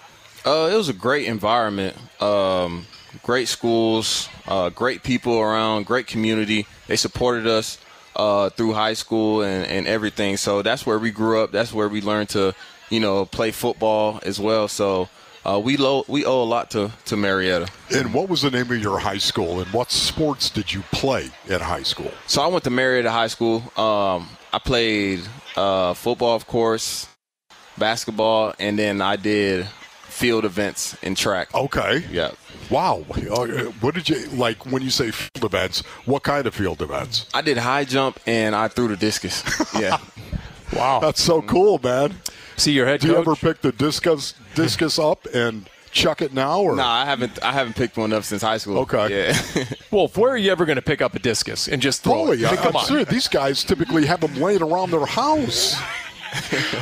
[0.47, 2.87] uh, it was a great environment, um,
[3.23, 6.67] great schools, uh, great people around, great community.
[6.87, 7.79] They supported us
[8.17, 10.37] uh, through high school and, and everything.
[10.37, 11.53] So that's where we grew up.
[11.53, 12.55] That's where we learned to,
[12.91, 14.69] you know, play football as well.
[14.69, 15.09] So
[15.49, 17.69] uh, we lo- we owe a lot to to Marietta.
[17.95, 21.31] And what was the name of your high school, and what sports did you play
[21.49, 22.13] at high school?
[22.27, 23.63] So I went to Marietta High School.
[23.77, 25.21] Um, I played
[25.57, 27.07] uh, football, of course,
[27.77, 29.67] basketball, and then I did
[30.09, 31.55] field events in track.
[31.55, 32.05] Okay.
[32.11, 32.33] Yeah.
[32.71, 33.05] Wow.
[33.11, 33.47] Uh,
[33.81, 35.81] what did you like when you say field events?
[36.07, 37.27] What kind of field events?
[37.33, 39.45] I did high jump and I threw the discus.
[39.79, 39.99] Yeah.
[40.73, 41.01] Wow.
[41.01, 42.15] That's so cool, man.
[42.57, 46.61] See your head Do you ever pick the discus discus up and chuck it now,
[46.61, 47.43] or no, I haven't.
[47.43, 48.79] I haven't picked one up since high school.
[48.79, 49.31] Okay.
[49.31, 49.65] Yeah.
[49.91, 52.43] Wolf, where are you ever going to pick up a discus and just throw Holy,
[52.43, 52.47] it?
[52.47, 52.85] I I, mean, come I'm on.
[52.87, 53.09] serious.
[53.09, 55.77] These guys typically have them laying around their house.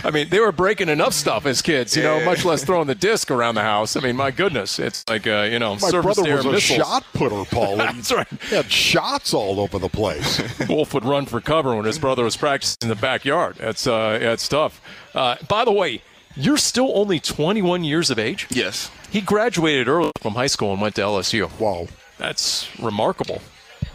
[0.05, 2.95] I mean, they were breaking enough stuff as kids, you know, much less throwing the
[2.95, 3.97] disc around the house.
[3.97, 6.87] I mean, my goodness, it's like uh, you know, My surface brother was a missiles.
[6.87, 7.81] shot putter, Paul.
[7.81, 8.27] and That's right.
[8.49, 10.41] He had shots all over the place.
[10.69, 13.57] Wolf would run for cover when his brother was practicing in the backyard.
[13.57, 14.81] That's uh, that's tough.
[15.15, 16.03] Uh, by the way,
[16.39, 18.47] You're still only 21 years of age?
[18.51, 18.91] Yes.
[19.11, 21.49] He graduated early from high school and went to LSU.
[21.59, 21.87] Wow.
[22.19, 23.41] That's remarkable.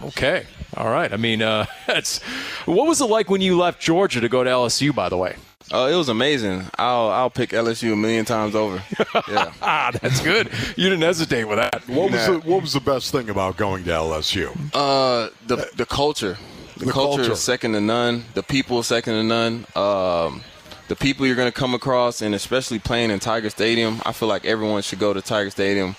[0.03, 0.45] Okay.
[0.77, 1.11] All right.
[1.11, 2.21] I mean, uh, that's
[2.65, 4.93] what was it like when you left Georgia to go to LSU?
[4.93, 5.35] By the way.
[5.73, 6.65] Uh, it was amazing.
[6.77, 8.83] I'll I'll pick LSU a million times over.
[9.29, 9.53] Yeah.
[9.61, 10.49] ah, that's good.
[10.75, 11.87] You didn't hesitate with that.
[11.87, 14.49] What was the, what was the best thing about going to LSU?
[14.73, 16.37] Uh, the the culture.
[16.77, 17.31] The, The culture, culture.
[17.33, 18.25] is second to none.
[18.33, 19.65] The people second to none.
[19.75, 20.41] Um,
[20.87, 24.27] the people you're going to come across, and especially playing in Tiger Stadium, I feel
[24.27, 25.95] like everyone should go to Tiger Stadium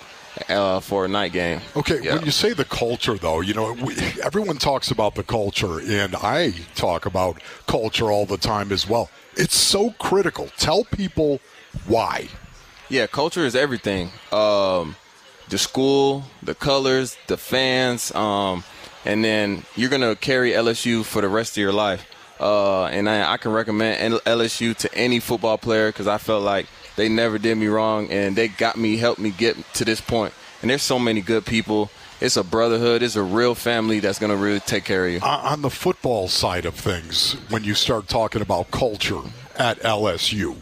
[0.49, 1.61] uh, for a night game.
[1.77, 2.15] Okay, Yeah.
[2.17, 6.15] when you say the culture, though, you know, we, everyone talks about the culture, and
[6.17, 9.11] I talk about culture all the time as well.
[9.37, 10.49] It's so critical.
[10.59, 11.41] Tell people
[11.87, 12.29] why.
[12.89, 14.11] Yeah, culture is everything.
[14.31, 14.97] Um,
[15.49, 18.65] the school, the colors, the fans, um,
[19.05, 22.07] and then you're gonna carry LSU for the rest of your life.
[22.41, 26.67] Uh, and I, I can recommend LSU to any football player because I felt like
[26.97, 30.33] they never did me wrong and they got me, helped me get to this point.
[30.61, 31.91] And there's so many good people.
[32.21, 33.03] It's a brotherhood.
[33.03, 35.21] It's a real family that's gonna really take care of you.
[35.21, 39.23] On on the football side of things, when you start talking about culture
[39.59, 40.57] at LSU,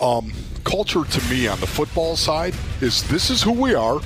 [0.00, 0.32] um,
[0.64, 4.00] culture to me on the football side is this is who we are,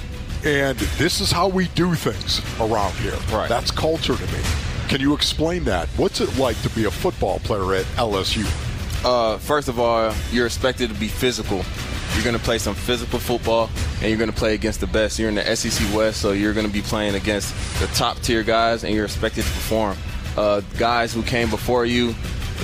[0.44, 3.16] and this is how we do things around here.
[3.32, 3.48] Right.
[3.48, 4.40] That's culture to me.
[4.88, 5.88] Can you explain that?
[5.90, 8.44] What's it like to be a football player at LSU?
[9.04, 11.64] Uh, first of all, you're expected to be physical.
[12.14, 15.18] You're going to play some physical football, and you're going to play against the best.
[15.18, 18.42] You're in the SEC West, so you're going to be playing against the top tier
[18.42, 19.96] guys, and you're expected to perform.
[20.36, 22.14] Uh, guys who came before you,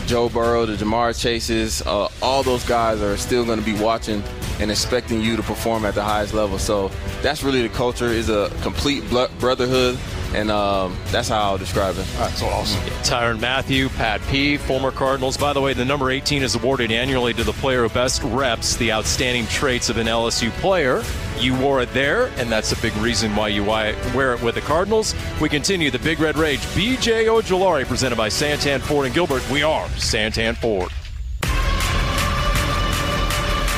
[0.06, 4.22] Joe Burrow, the Ja'Marr Chases, uh, all those guys are still going to be watching
[4.60, 6.58] and expecting you to perform at the highest level.
[6.58, 6.90] So
[7.22, 8.06] that's really the culture.
[8.06, 9.98] is a complete brotherhood,
[10.36, 12.06] and um, that's how I'll describe it.
[12.18, 12.80] That's awesome.
[13.02, 15.38] Tyrann Mathieu, Pat P, former Cardinals.
[15.38, 18.76] By the way, the number 18 is awarded annually to the player who best reps
[18.76, 21.02] the outstanding traits of an LSU player.
[21.38, 24.60] You wore it there, and that's a big reason why you wear it with the
[24.60, 25.14] Cardinals.
[25.40, 26.60] We continue the Big Red Rage.
[26.60, 29.48] BJ Ojulari, presented by Santan Ford and Gilbert.
[29.50, 30.92] We are Santan Ford.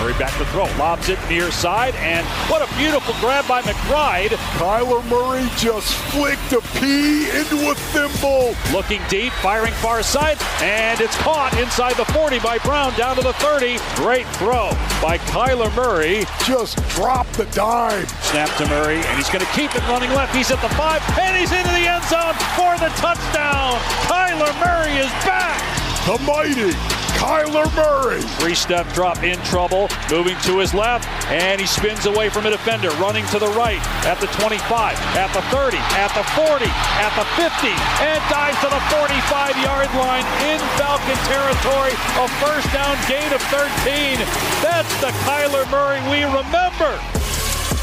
[0.08, 0.64] Murray back to throw.
[0.78, 4.30] Lobs it near side, and what a beautiful grab by McBride.
[4.56, 8.54] Kyler Murray just flicked a pea into a thimble.
[8.72, 13.22] Looking deep, firing far side, and it's caught inside the 40 by Brown down to
[13.22, 13.76] the 30.
[13.96, 14.70] Great throw
[15.02, 16.24] by Kyler Murray.
[16.46, 18.06] Just dropped the dime.
[18.32, 20.34] Snap to Murray, and he's going to keep it running left.
[20.34, 23.76] He's at the five, and he's into the end zone for the touchdown.
[24.08, 25.60] Kyler Murray is back.
[26.06, 28.22] The mighty Kyler Murray.
[28.38, 32.50] Three step drop in trouble, moving to his left, and he spins away from a
[32.50, 36.64] defender, running to the right at the 25, at the 30, at the 40,
[37.02, 37.74] at the 50,
[38.06, 41.92] and dives to the 45 yard line in Falcon territory.
[42.22, 44.22] A first down gain of 13.
[44.62, 47.02] That's the Kyler Murray we remember.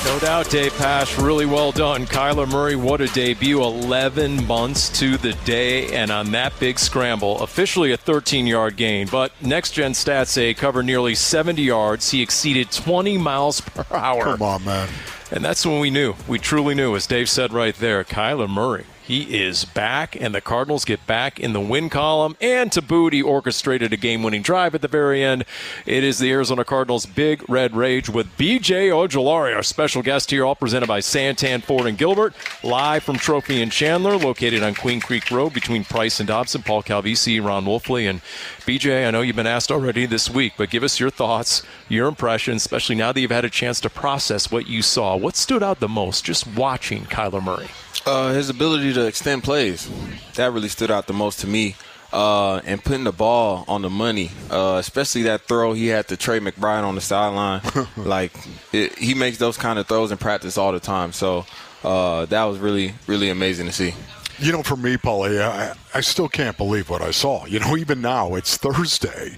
[0.05, 2.05] No doubt, Dave Pasch, really well done.
[2.05, 3.63] Kyler Murray, what a debut.
[3.63, 9.07] 11 months to the day, and on that big scramble, officially a 13 yard gain.
[9.07, 12.11] But next gen stats say cover nearly 70 yards.
[12.11, 14.23] He exceeded 20 miles per hour.
[14.23, 14.89] Come on, man.
[15.31, 18.85] And that's when we knew, we truly knew, as Dave said right there, Kyler Murray.
[19.07, 22.35] He is back, and the Cardinals get back in the win column.
[22.41, 25.45] And to boot, he orchestrated a game winning drive at the very end.
[25.85, 30.43] It is the Arizona Cardinals' big red rage with BJ Ojulari, our special guest here,
[30.43, 34.99] all presented by Santan Ford and Gilbert, live from Trophy and Chandler, located on Queen
[34.99, 36.63] Creek Road between Price and Dobson.
[36.63, 38.21] Paul Calvisi, Ron Wolfley, and
[38.65, 39.07] BJ.
[39.07, 42.63] I know you've been asked already this week, but give us your thoughts, your impressions,
[42.63, 45.15] especially now that you've had a chance to process what you saw.
[45.15, 47.67] What stood out the most just watching Kyler Murray?
[48.05, 49.89] Uh, his ability to extend plays.
[50.35, 51.75] That really stood out the most to me.
[52.13, 56.15] Uh, and putting the ball on the money, uh, especially that throw he had to
[56.15, 57.61] Trey McBride on the sideline.
[57.97, 58.31] like,
[58.71, 61.11] it, he makes those kind of throws in practice all the time.
[61.11, 61.45] So
[61.83, 63.93] uh, that was really, really amazing to see.
[64.39, 67.45] You know, for me, Paulie, I, I still can't believe what I saw.
[67.45, 69.37] You know, even now, it's Thursday.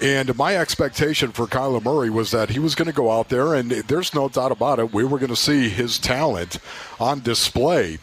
[0.00, 3.54] And my expectation for Kyler Murray was that he was going to go out there,
[3.54, 6.58] and there's no doubt about it, we were going to see his talent
[7.00, 7.98] on display.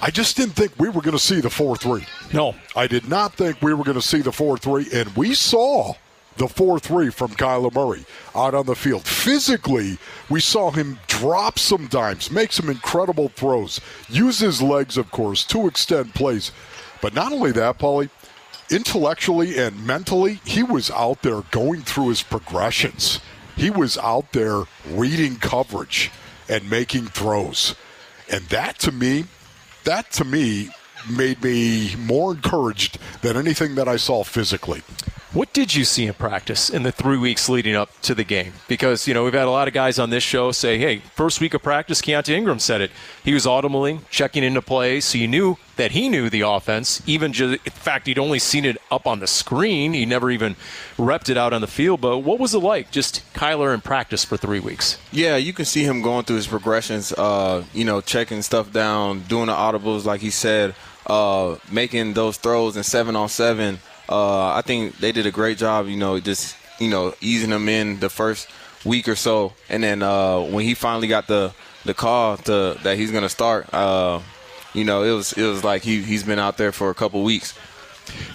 [0.00, 2.06] I just didn't think we were going to see the 4 3.
[2.32, 2.54] No.
[2.76, 5.94] I did not think we were going to see the 4 3, and we saw
[6.36, 9.04] the 4 3 from Kyler Murray out on the field.
[9.04, 9.98] Physically,
[10.30, 15.44] we saw him drop some dimes, make some incredible throws, use his legs, of course,
[15.46, 16.52] to extend plays.
[17.00, 18.10] But not only that, Paulie,
[18.70, 23.20] intellectually and mentally, he was out there going through his progressions.
[23.56, 26.12] He was out there reading coverage
[26.48, 27.74] and making throws.
[28.30, 29.24] And that to me,
[29.88, 30.68] that to me
[31.10, 34.82] made me more encouraged than anything that I saw physically.
[35.34, 38.54] What did you see in practice in the three weeks leading up to the game?
[38.66, 41.38] Because, you know, we've had a lot of guys on this show say, hey, first
[41.38, 42.90] week of practice, Keaontay Ingram said it.
[43.22, 47.02] He was audibly checking into plays, so you knew that he knew the offense.
[47.06, 49.92] Even just, in fact, he'd only seen it up on the screen.
[49.92, 50.56] He never even
[50.96, 52.00] repped it out on the field.
[52.00, 54.96] But what was it like, just Kyler in practice for three weeks?
[55.12, 59.24] Yeah, you can see him going through his progressions, uh, you know, checking stuff down,
[59.28, 60.74] doing the audibles, like he said,
[61.06, 65.58] uh, making those throws in seven on seven uh, I think they did a great
[65.58, 65.86] job.
[65.86, 68.48] You know, just you know easing him in the first
[68.84, 71.52] week or so, and then uh, when he finally got the
[71.84, 74.20] the call to that he's to start, uh,
[74.74, 77.22] you know, it was it was like he he's been out there for a couple
[77.22, 77.54] weeks.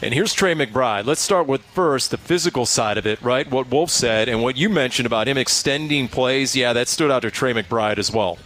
[0.04, 1.06] And here's Trey McBride.
[1.06, 3.50] Let's start with first the physical side of it, right?
[3.50, 6.56] What Wolf said and what you mentioned about him extending plays.
[6.56, 8.38] Yeah, that stood out to Trey McBride as well.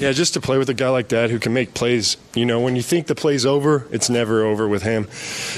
[0.00, 2.16] Yeah, just to play with a guy like that who can make plays.
[2.34, 5.06] You know, when you think the play's over, it's never over with him.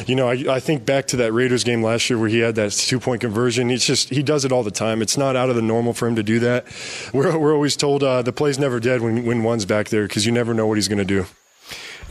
[0.09, 2.57] You know, I, I think back to that Raiders game last year where he had
[2.57, 3.71] that two point conversion.
[3.71, 5.01] It's just, he does it all the time.
[5.01, 6.67] It's not out of the normal for him to do that.
[7.15, 10.27] We're, we're always told uh, the play's never dead when, when one's back there because
[10.27, 11.25] you never know what he's going to do.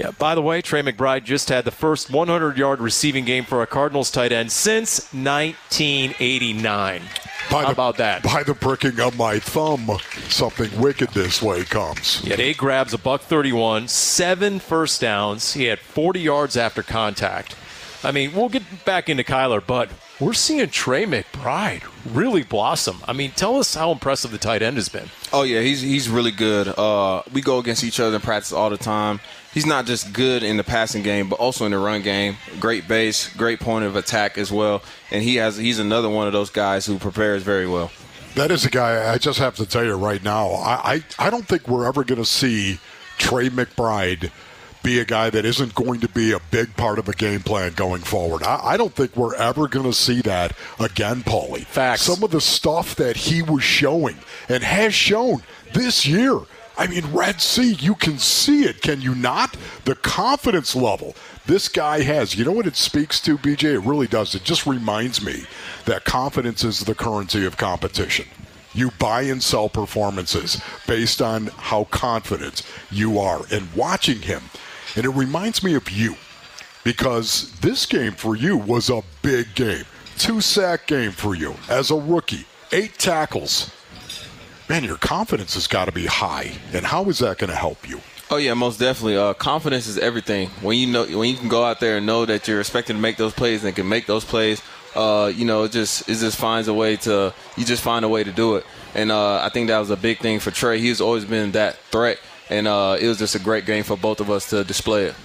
[0.02, 3.62] Yeah, by the way, Trey McBride just had the first 100 yard receiving game for
[3.62, 7.04] a Cardinals tight end since 1989.
[7.52, 8.24] By How the, about that?
[8.24, 9.88] By the pricking of my thumb,
[10.28, 12.22] something wicked this way comes.
[12.22, 15.54] He had eight grabs, a buck 31, seven first downs.
[15.54, 17.56] He had 40 yards after contact.
[18.04, 21.84] I mean, we'll get back into Kyler, but we're seeing Trey McBride
[22.16, 22.98] really blossom.
[23.08, 25.10] I mean, tell us how impressive the tight end has been.
[25.32, 26.68] Oh yeah, he's he's really good.
[26.68, 29.20] Uh, we go against each other in practice all the time.
[29.54, 32.38] He's not just good in the passing game, but also in the run game.
[32.60, 34.82] Great base, great point of attack as well.
[35.12, 37.92] And he has he's another one of those guys who prepares very well.
[38.36, 39.12] That is a guy.
[39.12, 40.52] I just have to tell you right now.
[40.52, 42.80] I I, I don't think we're ever going to see
[43.18, 44.32] Trey McBride
[44.84, 47.74] be a guy that isn't going to be a big part of a game plan
[47.74, 48.44] going forward.
[48.44, 51.66] I, I don't think we're ever going to see that again, Paulie.
[51.66, 52.02] Facts.
[52.02, 54.18] Some of the stuff that he was showing
[54.50, 56.40] and has shown this year.
[56.82, 59.56] I mean, Red Sea, you can see it, can you not?
[59.86, 61.16] The confidence level
[61.46, 62.36] this guy has.
[62.36, 63.76] You know what it speaks to, BJ?
[63.76, 64.34] It really does.
[64.34, 65.44] It just reminds me
[65.86, 68.26] that confidence is the currency of competition.
[68.74, 73.44] You buy and sell performances based on how confident you are.
[73.52, 74.42] And watching him,
[74.96, 76.16] and it reminds me of you
[76.84, 79.86] because this game for you was a big game.
[80.18, 83.72] Two sack game for you as a rookie, eight tackles.
[84.72, 86.54] Man, your confidence has got to be high.
[86.72, 88.00] And how is that going to help you?
[88.30, 89.18] Oh yeah, most definitely.
[89.18, 90.48] Uh, confidence is everything.
[90.62, 93.00] When you know, when you can go out there and know that you're expected to
[93.00, 94.62] make those plays and can make those plays,
[94.96, 98.08] uh, you know, it just it just finds a way to you just find a
[98.08, 98.66] way to do it.
[98.96, 100.80] And uh, I think that was a big thing for Trey.
[100.80, 104.22] He's always been that threat, and uh, it was just a great game for both
[104.22, 105.16] of us to display it.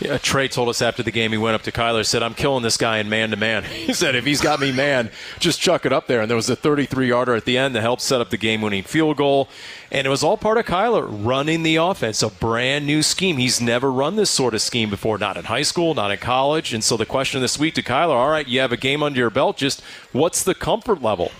[0.00, 2.62] Yeah, Trey told us after the game he went up to Kyler said, "I'm killing
[2.62, 5.84] this guy in man to man." He said, "If he's got me man, just chuck
[5.84, 8.30] it up there." And there was a 33-yarder at the end that helped set up
[8.30, 9.48] the game-winning field goal,
[9.90, 13.38] and it was all part of Kyler running the offense, a brand new scheme.
[13.38, 16.72] He's never run this sort of scheme before, not in high school, not in college.
[16.72, 19.18] And so the question this week to Kyler: All right, you have a game under
[19.18, 19.56] your belt.
[19.56, 19.82] Just
[20.12, 21.32] what's the comfort level?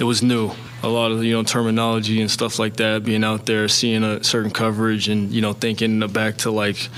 [0.00, 0.50] It was new.
[0.82, 3.04] A lot of you know terminology and stuff like that.
[3.04, 6.88] Being out there, seeing a certain coverage, and you know thinking back to like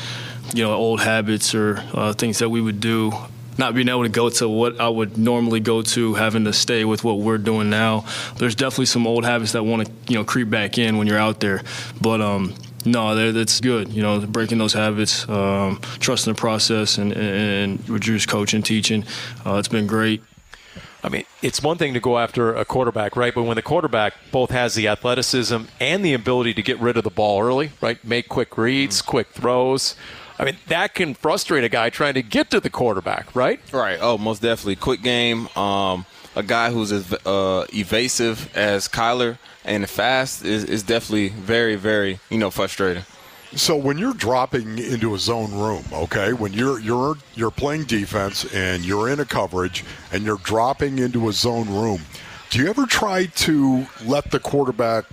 [0.55, 3.13] you know old habits or uh, things that we would do.
[3.57, 6.85] Not being able to go to what I would normally go to, having to stay
[6.85, 8.05] with what we're doing now.
[8.37, 11.19] There's definitely some old habits that want to you know creep back in when you're
[11.19, 11.63] out there,
[12.01, 12.55] but um,
[12.85, 13.93] no, that's good.
[13.93, 19.05] You know, breaking those habits, um, trusting the process, and, and, and Drew's coaching, teaching,
[19.47, 20.23] uh, it's been great.
[21.05, 23.35] I mean, it's one thing to go after a quarterback, right?
[23.35, 27.05] But when the quarterback both has the athleticism and the ability to get rid of
[27.05, 28.03] the ball early, right?
[28.03, 29.11] Make quick reads, mm-hmm.
[29.11, 29.97] quick throws.
[30.39, 33.61] I mean, that can frustrate a guy trying to get to the quarterback, right?
[33.71, 33.99] Right.
[34.01, 34.77] Oh, most definitely.
[34.77, 35.47] Quick game.
[35.57, 41.77] Um, a guy who's as uh, evasive as Kyler and fast is, is definitely very,
[41.77, 43.05] very, you know, frustrating.
[43.57, 48.53] So when you're dropping into a zone room, okay, when you're you're you're playing defense
[48.53, 52.03] and you're in a coverage and you're dropping into a zone room,
[52.51, 55.05] do you ever try to let the quarterback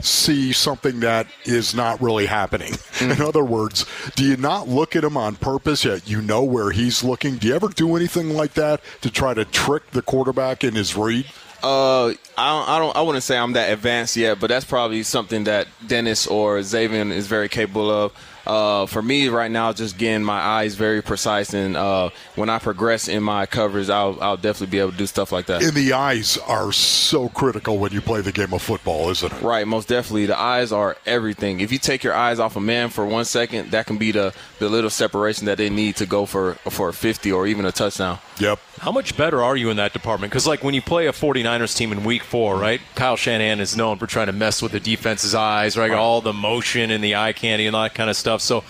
[0.00, 2.72] see something that is not really happening?
[2.72, 3.10] Mm-hmm.
[3.22, 6.70] In other words, do you not look at him on purpose yet you know where
[6.70, 7.36] he's looking?
[7.36, 10.96] Do you ever do anything like that to try to trick the quarterback in his
[10.96, 11.26] read?
[11.64, 15.02] Uh, I don't, I don't, I wouldn't say I'm that advanced yet, but that's probably
[15.02, 18.12] something that Dennis or Zaven is very capable of.
[18.46, 22.58] Uh, for me right now, just getting my eyes very precise, and uh, when I
[22.58, 25.62] progress in my coverage, I'll, I'll definitely be able to do stuff like that.
[25.62, 29.42] And the eyes are so critical when you play the game of football, isn't it?
[29.42, 30.26] Right, most definitely.
[30.26, 31.60] The eyes are everything.
[31.60, 34.34] If you take your eyes off a man for one second, that can be the,
[34.58, 37.72] the little separation that they need to go for for a 50 or even a
[37.72, 38.18] touchdown.
[38.38, 38.58] Yep.
[38.80, 40.32] How much better are you in that department?
[40.32, 42.80] Because, like, when you play a 49ers team in week four, right?
[42.96, 45.92] Kyle Shanahan is known for trying to mess with the defense's eyes, right?
[45.92, 48.33] All the motion and the eye candy and all that kind of stuff.
[48.42, 48.64] So,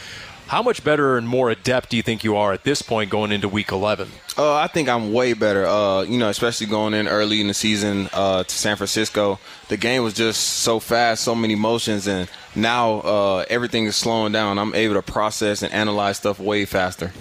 [0.46, 3.32] how much better and more adept do you think you are at this point going
[3.32, 4.08] into week 11?
[4.36, 5.66] Uh, I think I'm way better.
[5.66, 9.38] Uh, you know, especially going in early in the season uh, to San Francisco.
[9.68, 14.32] The game was just so fast, so many motions, and now uh, everything is slowing
[14.32, 14.58] down.
[14.58, 17.12] I'm able to process and analyze stuff way faster.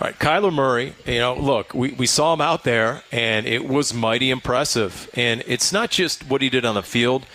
[0.00, 3.66] All right, Kyler Murray, you know, look, we, we saw him out there, and it
[3.66, 5.10] was mighty impressive.
[5.14, 7.26] And it's not just what he did on the field,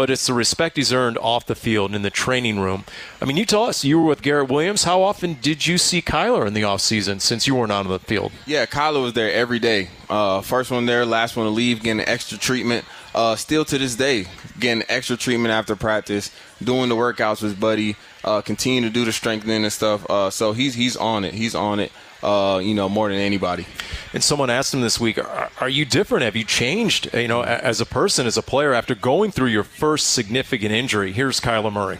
[0.00, 2.86] but it's the respect he's earned off the field in the training room.
[3.20, 4.84] I mean, you tell us, you were with Garrett Williams.
[4.84, 8.32] How often did you see Kyler in the offseason since you weren't on the field?
[8.46, 9.90] Yeah, Kyler was there every day.
[10.08, 12.86] Uh, first one there, last one to leave, getting extra treatment.
[13.14, 14.24] Uh, still to this day,
[14.58, 16.30] getting extra treatment after practice,
[16.64, 17.94] doing the workouts with Buddy,
[18.24, 20.08] uh, continue to do the strengthening and stuff.
[20.08, 21.34] Uh, so he's he's on it.
[21.34, 21.92] He's on it
[22.22, 23.66] uh, you know, more than anybody.
[24.12, 26.24] And someone asked him this week, are, are, you different?
[26.24, 29.64] Have you changed, you know, as a person, as a player, after going through your
[29.64, 31.12] first significant injury?
[31.12, 31.98] Here's Kyler Murray.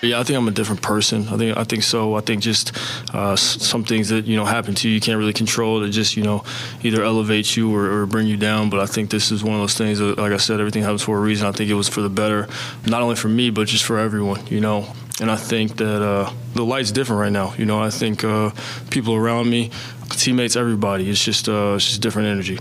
[0.00, 1.26] Yeah, I think I'm a different person.
[1.26, 2.14] I think I think so.
[2.14, 2.72] I think just
[3.12, 5.80] uh, some things that you know happen to you, you can't really control.
[5.80, 6.44] That just you know
[6.84, 8.70] either elevate you or, or, bring you down.
[8.70, 9.98] But I think this is one of those things.
[9.98, 11.48] That, like I said, everything happens for a reason.
[11.48, 12.46] I think it was for the better,
[12.86, 14.46] not only for me but just for everyone.
[14.46, 14.86] You know,
[15.20, 17.54] and I think that uh, the light's different right now.
[17.56, 18.50] You know, I think uh,
[18.90, 19.70] people around me,
[20.10, 22.58] teammates, everybody, it's just uh, it's just different energy.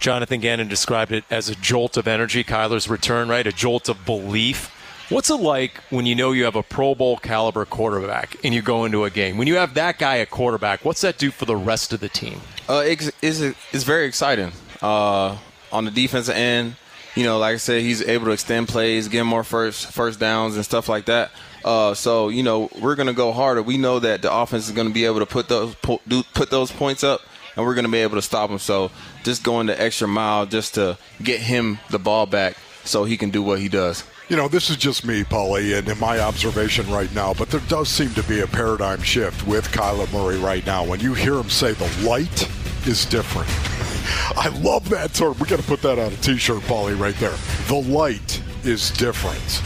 [0.00, 2.42] Jonathan Gannon described it as a jolt of energy.
[2.42, 3.46] Kyler's return, right?
[3.46, 4.70] A jolt of belief.
[5.10, 8.62] What's it like when you know you have a Pro Bowl caliber quarterback and you
[8.62, 9.36] go into a game?
[9.36, 12.08] When you have that guy at quarterback, what's that do for the rest of the
[12.08, 12.40] team?
[12.68, 13.40] Uh, it's, it's,
[13.72, 14.52] it's very exciting.
[14.80, 15.36] Uh,
[15.70, 16.76] on the defensive end,
[17.14, 20.56] you know, like I said, he's able to extend plays, get more first first downs
[20.56, 21.30] and stuff like that.
[21.64, 23.62] Uh, so you know we're going to go harder.
[23.62, 26.70] We know that the offense is going to be able to put those put those
[26.72, 27.20] points up,
[27.56, 28.58] and we're going to be able to stop them.
[28.58, 28.90] So
[29.24, 33.30] just going the extra mile just to get him the ball back so he can
[33.30, 34.04] do what he does.
[34.28, 37.60] You know, this is just me, Paulie, and in my observation right now, but there
[37.68, 40.84] does seem to be a paradigm shift with Kyler Murray right now.
[40.84, 42.48] When you hear him say the light
[42.86, 43.48] is different.
[44.36, 45.36] I love that term.
[45.38, 47.36] We got to put that on a t-shirt, Paulie, right there.
[47.68, 49.62] The light is different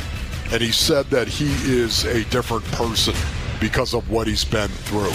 [0.53, 3.15] and he said that he is a different person
[3.61, 5.13] because of what he's been through.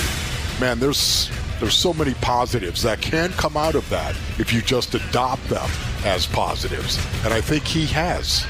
[0.59, 1.29] Man, there's
[1.59, 5.69] there's so many positives that can come out of that if you just adopt them
[6.03, 8.45] as positives, and I think he has.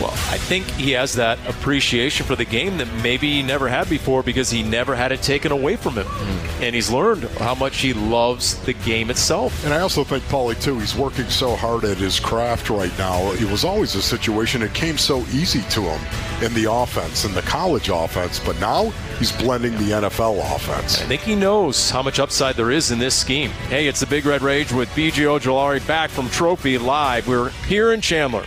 [0.00, 3.90] Well, I think he has that appreciation for the game that maybe he never had
[3.90, 6.06] before because he never had it taken away from him.
[6.06, 6.62] Mm.
[6.62, 9.64] And he's learned how much he loves the game itself.
[9.64, 13.32] And I also think, Paulie, too, he's working so hard at his craft right now.
[13.32, 16.00] It was always a situation it came so easy to him
[16.42, 21.00] in the offense, in the college offense, but now he's blending the NFL offense.
[21.00, 23.50] I think he knows how much upside there is in this scheme.
[23.68, 27.26] Hey, it's the Big Red Rage with BJ Ojulari back from Trophy Live.
[27.26, 28.44] We're here in Chandler.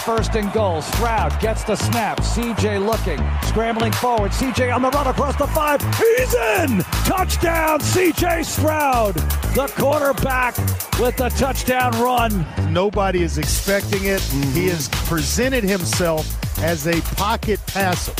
[0.00, 2.18] First and goal, Stroud gets the snap.
[2.20, 4.32] CJ looking, scrambling forward.
[4.32, 5.80] CJ on the run across the five.
[5.96, 6.80] He's in!
[7.04, 9.14] Touchdown, CJ Stroud,
[9.54, 10.56] the quarterback
[10.98, 12.46] with the touchdown run.
[12.72, 14.20] Nobody is expecting it.
[14.20, 14.52] Mm-hmm.
[14.52, 16.26] He has presented himself
[16.62, 18.12] as a pocket passer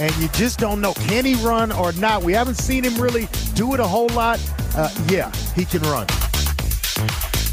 [0.00, 2.22] and you just don't know can he run or not.
[2.22, 4.40] We haven't seen him really do it a whole lot.
[4.76, 6.06] Uh, yeah, he can run.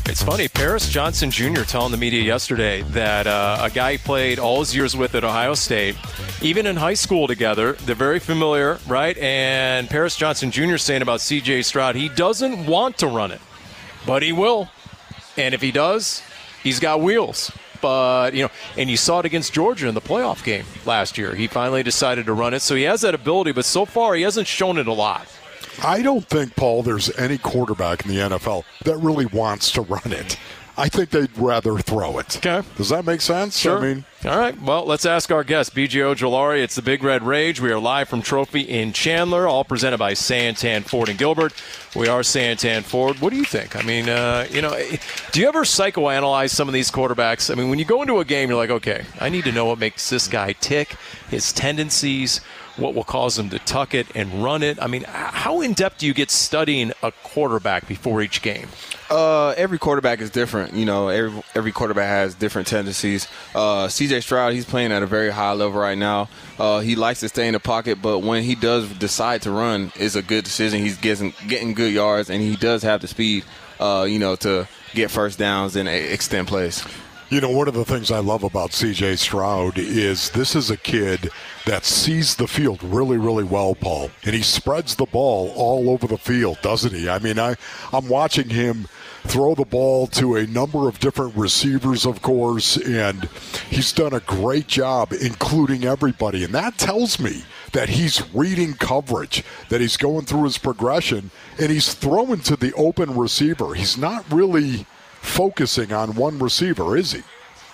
[0.05, 1.61] It's funny, Paris Johnson Jr.
[1.61, 5.23] telling the media yesterday that uh, a guy he played all his years with at
[5.23, 5.95] Ohio State,
[6.41, 9.17] even in high school together, they're very familiar, right?
[9.17, 10.75] And Paris Johnson Jr.
[10.75, 11.61] saying about C.J.
[11.61, 13.39] Stroud, he doesn't want to run it,
[14.05, 14.69] but he will,
[15.37, 16.21] and if he does,
[16.61, 17.49] he's got wheels.
[17.81, 21.33] But you know, and you saw it against Georgia in the playoff game last year.
[21.33, 23.53] He finally decided to run it, so he has that ability.
[23.53, 25.27] But so far, he hasn't shown it a lot.
[25.81, 30.11] I don't think, Paul, there's any quarterback in the NFL that really wants to run
[30.11, 30.37] it.
[30.75, 32.37] I think they'd rather throw it.
[32.37, 32.67] Okay.
[32.77, 33.59] Does that make sense?
[33.59, 33.77] Sure.
[33.77, 34.59] I mean, all right.
[34.59, 36.63] Well, let's ask our guest, BJ Ojulari.
[36.63, 37.61] It's the Big Red Rage.
[37.61, 41.53] We are live from Trophy in Chandler, all presented by Santan Ford and Gilbert.
[41.95, 43.19] We are Santan Ford.
[43.19, 43.75] What do you think?
[43.75, 44.75] I mean, uh, you know,
[45.31, 47.51] do you ever psychoanalyze some of these quarterbacks?
[47.51, 49.65] I mean, when you go into a game, you're like, okay, I need to know
[49.65, 50.95] what makes this guy tick,
[51.29, 52.41] his tendencies
[52.77, 54.81] what will cause them to tuck it and run it?
[54.81, 58.67] I mean, how in depth do you get studying a quarterback before each game?
[59.09, 60.73] Uh, every quarterback is different.
[60.73, 63.27] You know, every every quarterback has different tendencies.
[63.53, 64.21] Uh, C.J.
[64.21, 66.29] Stroud, he's playing at a very high level right now.
[66.57, 69.91] Uh, he likes to stay in the pocket, but when he does decide to run,
[69.95, 70.79] it's a good decision.
[70.79, 73.43] He's getting getting good yards, and he does have the speed.
[73.79, 76.85] Uh, you know, to get first downs and extend plays.
[77.33, 80.77] You know, one of the things I love about CJ Stroud is this is a
[80.77, 81.31] kid
[81.65, 84.11] that sees the field really, really well, Paul.
[84.23, 87.09] And he spreads the ball all over the field, doesn't he?
[87.09, 87.55] I mean, I,
[87.91, 88.87] I'm watching him
[89.23, 93.27] throw the ball to a number of different receivers, of course, and
[93.67, 96.43] he's done a great job including everybody.
[96.43, 101.71] And that tells me that he's reading coverage, that he's going through his progression, and
[101.71, 103.73] he's throwing to the open receiver.
[103.73, 104.85] He's not really
[105.23, 107.21] focusing on one receiver, is he?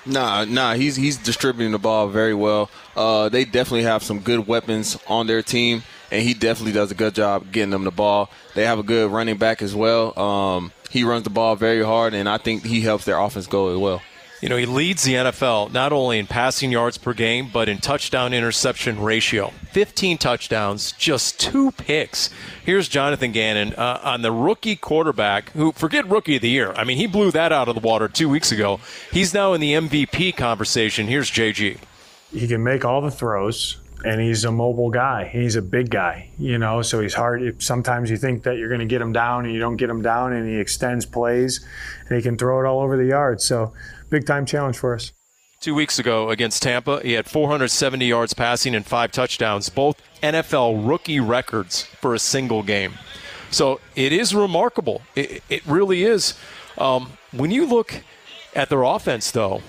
[0.06, 2.70] Nah, nah, he's he's distributing the ball very well.
[2.95, 6.95] Uh, they definitely have some good weapons on their team, and he definitely does a
[6.95, 8.30] good job getting them the ball.
[8.56, 10.18] They have a good running back as well.
[10.18, 13.70] Um, he runs the ball very hard, and I think he helps their offense go
[13.70, 14.02] as well.
[14.42, 17.80] You know, he leads the NFL not only in passing yards per game, but in
[17.80, 19.52] touchdown interception ratio.
[19.72, 22.30] 15 touchdowns, just two picks.
[22.64, 26.72] Here's Jonathan Gannon uh, on the rookie quarterback, who, forget rookie of the year.
[26.74, 28.80] I mean, he blew that out of the water two weeks ago.
[29.12, 31.08] He's now in the MVP conversation.
[31.08, 31.78] Here's JG.
[32.32, 35.28] He can make all the throws and he's a mobile guy.
[35.28, 37.62] He's a big guy, you know, so he's hard.
[37.62, 40.02] Sometimes you think that you're going to get him down and you don't get him
[40.02, 41.66] down, and he extends plays
[42.08, 43.42] and he can throw it all over the yard.
[43.42, 43.74] So
[44.10, 45.12] big time challenge for us.
[45.62, 50.88] Two weeks ago against Tampa, he had 470 yards passing and five touchdowns, both NFL
[50.88, 52.93] rookie records for a single game.
[53.51, 55.01] So it is remarkable.
[55.16, 56.36] It, it really is.
[56.78, 58.03] Um, when you look
[58.55, 59.62] at their offense, though,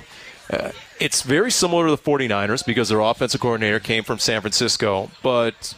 [0.50, 0.70] uh,
[1.00, 5.74] it's very similar to the 49ers because their offensive coordinator came from San Francisco, but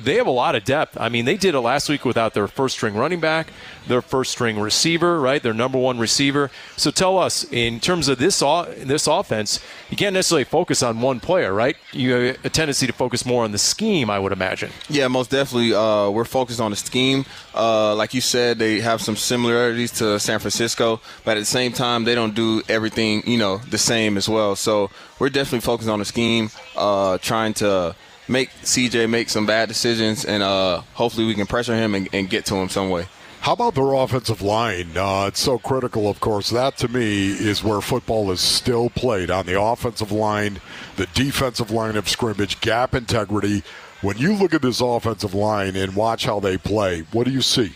[0.00, 0.96] they have a lot of depth.
[1.00, 3.48] I mean, they did it last week without their first string running back,
[3.86, 5.42] their first string receiver, right?
[5.42, 6.50] Their number one receiver.
[6.76, 11.20] So tell us, in terms of this this offense, you can't necessarily focus on one
[11.20, 11.76] player, right?
[11.92, 14.70] You have a tendency to focus more on the scheme, I would imagine.
[14.88, 15.74] Yeah, most definitely.
[15.74, 17.24] Uh, we're focused on the scheme.
[17.54, 21.72] Uh, like you said, they have some similarities to San Francisco, but at the same
[21.72, 24.56] time, they don't do everything, you know, the same as well.
[24.56, 27.94] So we're definitely focused on the scheme, uh, trying to
[28.28, 32.28] make CJ make some bad decisions, and uh, hopefully we can pressure him and, and,
[32.30, 33.06] get to him some way.
[33.40, 34.96] How about their offensive line?
[34.96, 36.50] Uh, it's so critical, of course.
[36.50, 40.60] That to me is where football is still played on the offensive line,
[40.96, 43.64] the defensive line of scrimmage, gap integrity.
[44.00, 47.42] When you look at this offensive line and watch how they play, what do you
[47.42, 47.72] see?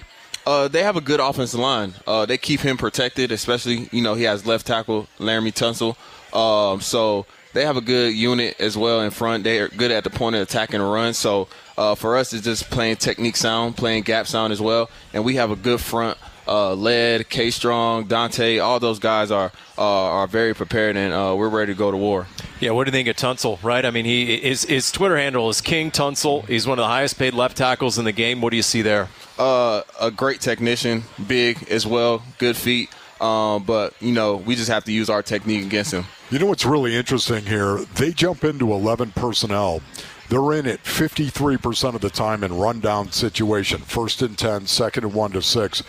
[0.47, 1.95] Uh, they have a good offensive line.
[2.07, 5.97] Uh, they keep him protected, especially you know he has left tackle Laremy Tunsil.
[6.37, 7.27] Um, so
[7.57, 9.43] they have a good unit as well in front.
[9.43, 11.15] They are good at the point of attack and run.
[11.15, 11.49] So
[11.79, 15.37] uh, for us, it's just playing technique sound, playing gap sound as well, and we
[15.37, 16.19] have a good front.
[16.47, 21.35] Uh, Led, K Strong, Dante, all those guys are uh, are very prepared, and uh,
[21.37, 22.27] we're ready to go to war.
[22.61, 23.61] Yeah, what do you think of Tunsil?
[23.65, 23.85] Right?
[23.85, 26.47] I mean, he his, his Twitter handle is King Tunsil.
[26.47, 28.43] He's one of the highest paid left tackles in the game.
[28.43, 29.09] What do you see there?
[29.39, 32.91] Uh, a great technician, big as well, good feet.
[33.21, 36.05] Um, but you know, we just have to use our technique against him.
[36.31, 37.79] You know what's really interesting here?
[37.95, 39.81] They jump into 11 personnel.
[40.29, 45.15] They're in it 53% of the time in rundown situation, first and 10, second and
[45.15, 45.83] 1 to 6.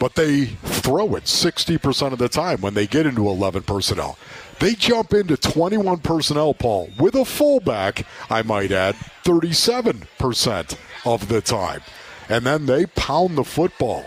[0.00, 4.18] But they throw it 60% of the time when they get into 11 personnel.
[4.58, 11.40] They jump into 21 personnel, Paul, with a fullback, I might add, 37% of the
[11.40, 11.82] time.
[12.28, 14.06] And then they pound the football.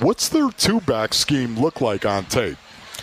[0.00, 2.56] What's their two back scheme look like on tape?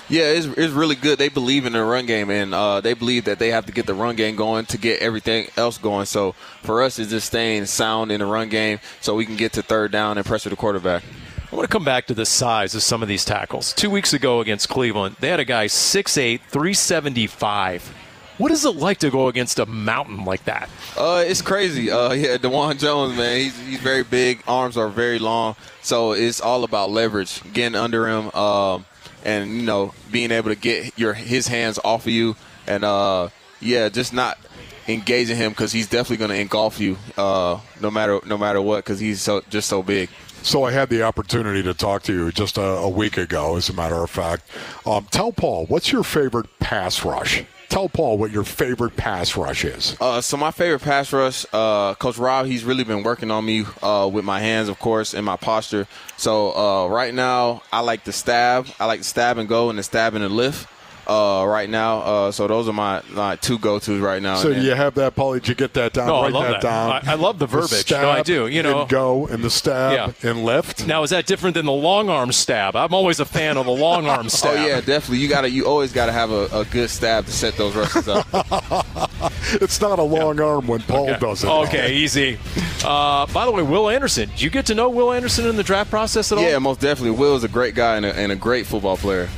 [0.07, 1.17] Yeah, it's, it's really good.
[1.17, 3.85] They believe in the run game, and uh, they believe that they have to get
[3.85, 6.05] the run game going to get everything else going.
[6.05, 9.51] So for us, it's just staying sound in the run game so we can get
[9.53, 11.03] to third down and pressure the quarterback.
[11.51, 13.73] I want to come back to the size of some of these tackles.
[13.73, 17.93] Two weeks ago against Cleveland, they had a guy 6'8", 375.
[18.37, 20.69] What is it like to go against a mountain like that?
[20.97, 21.89] Uh, it's crazy.
[21.89, 24.43] Uh, yeah, Dawand Jones, man, he's, he's very big.
[24.47, 28.31] Arms are very long, so it's all about leverage, getting under him.
[28.31, 28.85] Um,
[29.25, 32.35] and you know being able to get your his hands off of you
[32.67, 33.29] and uh,
[33.59, 34.37] yeah, just not
[34.87, 38.85] engaging him because he's definitely going to engulf you uh, no matter no matter what
[38.85, 40.09] because he's so just so big.
[40.43, 43.67] So I had the opportunity to talk to you just a, a week ago, as
[43.69, 44.43] a matter of fact.
[44.85, 47.43] Um, tell Paul, what's your favorite pass rush?
[47.69, 49.97] Tell Paul what your favorite pass rush is.
[49.99, 53.65] Uh, so my favorite pass rush, uh, Coach Rob, he's really been working on me
[53.83, 55.87] uh, with my hands, of course, and my posture.
[56.17, 58.67] So uh, right now, I like to stab.
[58.79, 60.67] I like to stab and go and the stab and the lift.
[61.07, 61.99] Uh, right now.
[61.99, 64.35] Uh, so those are my, my two go tos right now.
[64.35, 65.35] So And do then- you have that, Paulie?
[65.35, 66.07] Did you get that down?
[66.07, 66.61] No, I love that, that.
[66.61, 66.91] down.
[66.91, 67.89] I- I love the verbiage.
[67.91, 68.81] No, I do, you know.
[68.81, 70.29] and go and the stab Yeah.
[70.29, 70.85] and lift.
[70.87, 72.75] Now, is that different than the long arm stab?
[72.75, 74.45] I'm always a fan of the long arm stab.
[74.55, 75.17] Oh yeah, definitely.
[75.19, 75.49] You gotta.
[75.49, 78.25] You always gotta have a, a good stab to set those rushes up.
[79.61, 81.19] it's not a long arm when Paul Okay.
[81.19, 81.47] does it.
[81.47, 82.37] Okay, easy.
[82.83, 84.29] Uh, by the way, Will Anderson.
[84.29, 86.43] Did you get to know Will Anderson in the draft process at all?
[86.43, 87.17] yeah, most definitely.
[87.17, 89.29] Will is a great guy and a, and a great football player.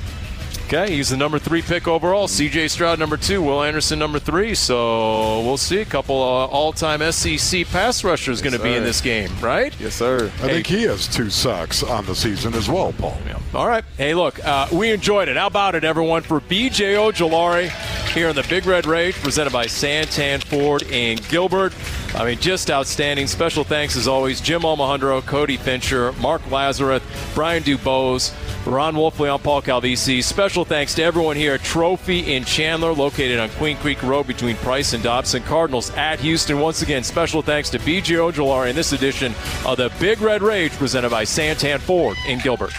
[0.68, 2.28] Okay, he's the number three pick overall.
[2.28, 2.68] C.J.
[2.68, 3.42] Stroud number two.
[3.42, 4.54] Will Anderson number three.
[4.54, 5.80] So we'll see.
[5.80, 9.74] A couple uh, all-time SEC pass rushers going to be in this game, right?
[9.80, 10.26] Yes, sir.
[10.26, 13.18] I think he has two sacks on the season as well, Paul.
[13.26, 13.40] Yeah.
[13.54, 13.86] All right.
[13.96, 15.38] Hey, look, uh, we enjoyed it.
[15.38, 16.24] How about it, everyone?
[16.24, 17.70] For BJ Ojulari
[18.10, 21.74] here on the Big Red Rage, presented by Santan Ford and Gilbert.
[22.16, 23.28] I mean, just outstanding.
[23.28, 27.04] Special thanks, as always, Jim Almohandro, Cody Fincher, Mark Lazarus,
[27.34, 28.34] Brian Dubose,
[28.66, 30.24] Ron Wolfley on Paul Calvisi.
[30.24, 34.56] Special thanks to everyone here at Trophy in Chandler, located on Queen Creek Road between
[34.58, 35.44] Price and Dobson.
[35.44, 36.60] Cardinals at Houston.
[36.60, 39.34] Once again, special thanks to BJ Ojulari in this edition
[39.66, 42.74] of the Big Red Rage, presented by Santan Ford and Gilbert.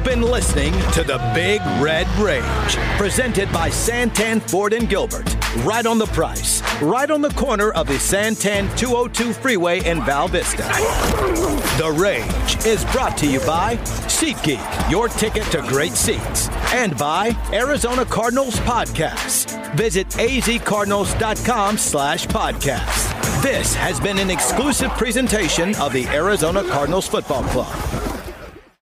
[0.00, 5.36] You've been listening to the Big Red Rage, presented by Santan Ford and Gilbert.
[5.58, 10.26] Right on the price, right on the corner of the Santan 202 freeway in Val
[10.26, 10.62] Vista.
[11.76, 17.36] The Rage is brought to you by SeatGeek, your ticket to great seats, and by
[17.52, 19.54] Arizona Cardinals Podcasts.
[19.74, 23.42] Visit azcardinals.com slash podcast.
[23.42, 28.19] This has been an exclusive presentation of the Arizona Cardinals Football Club.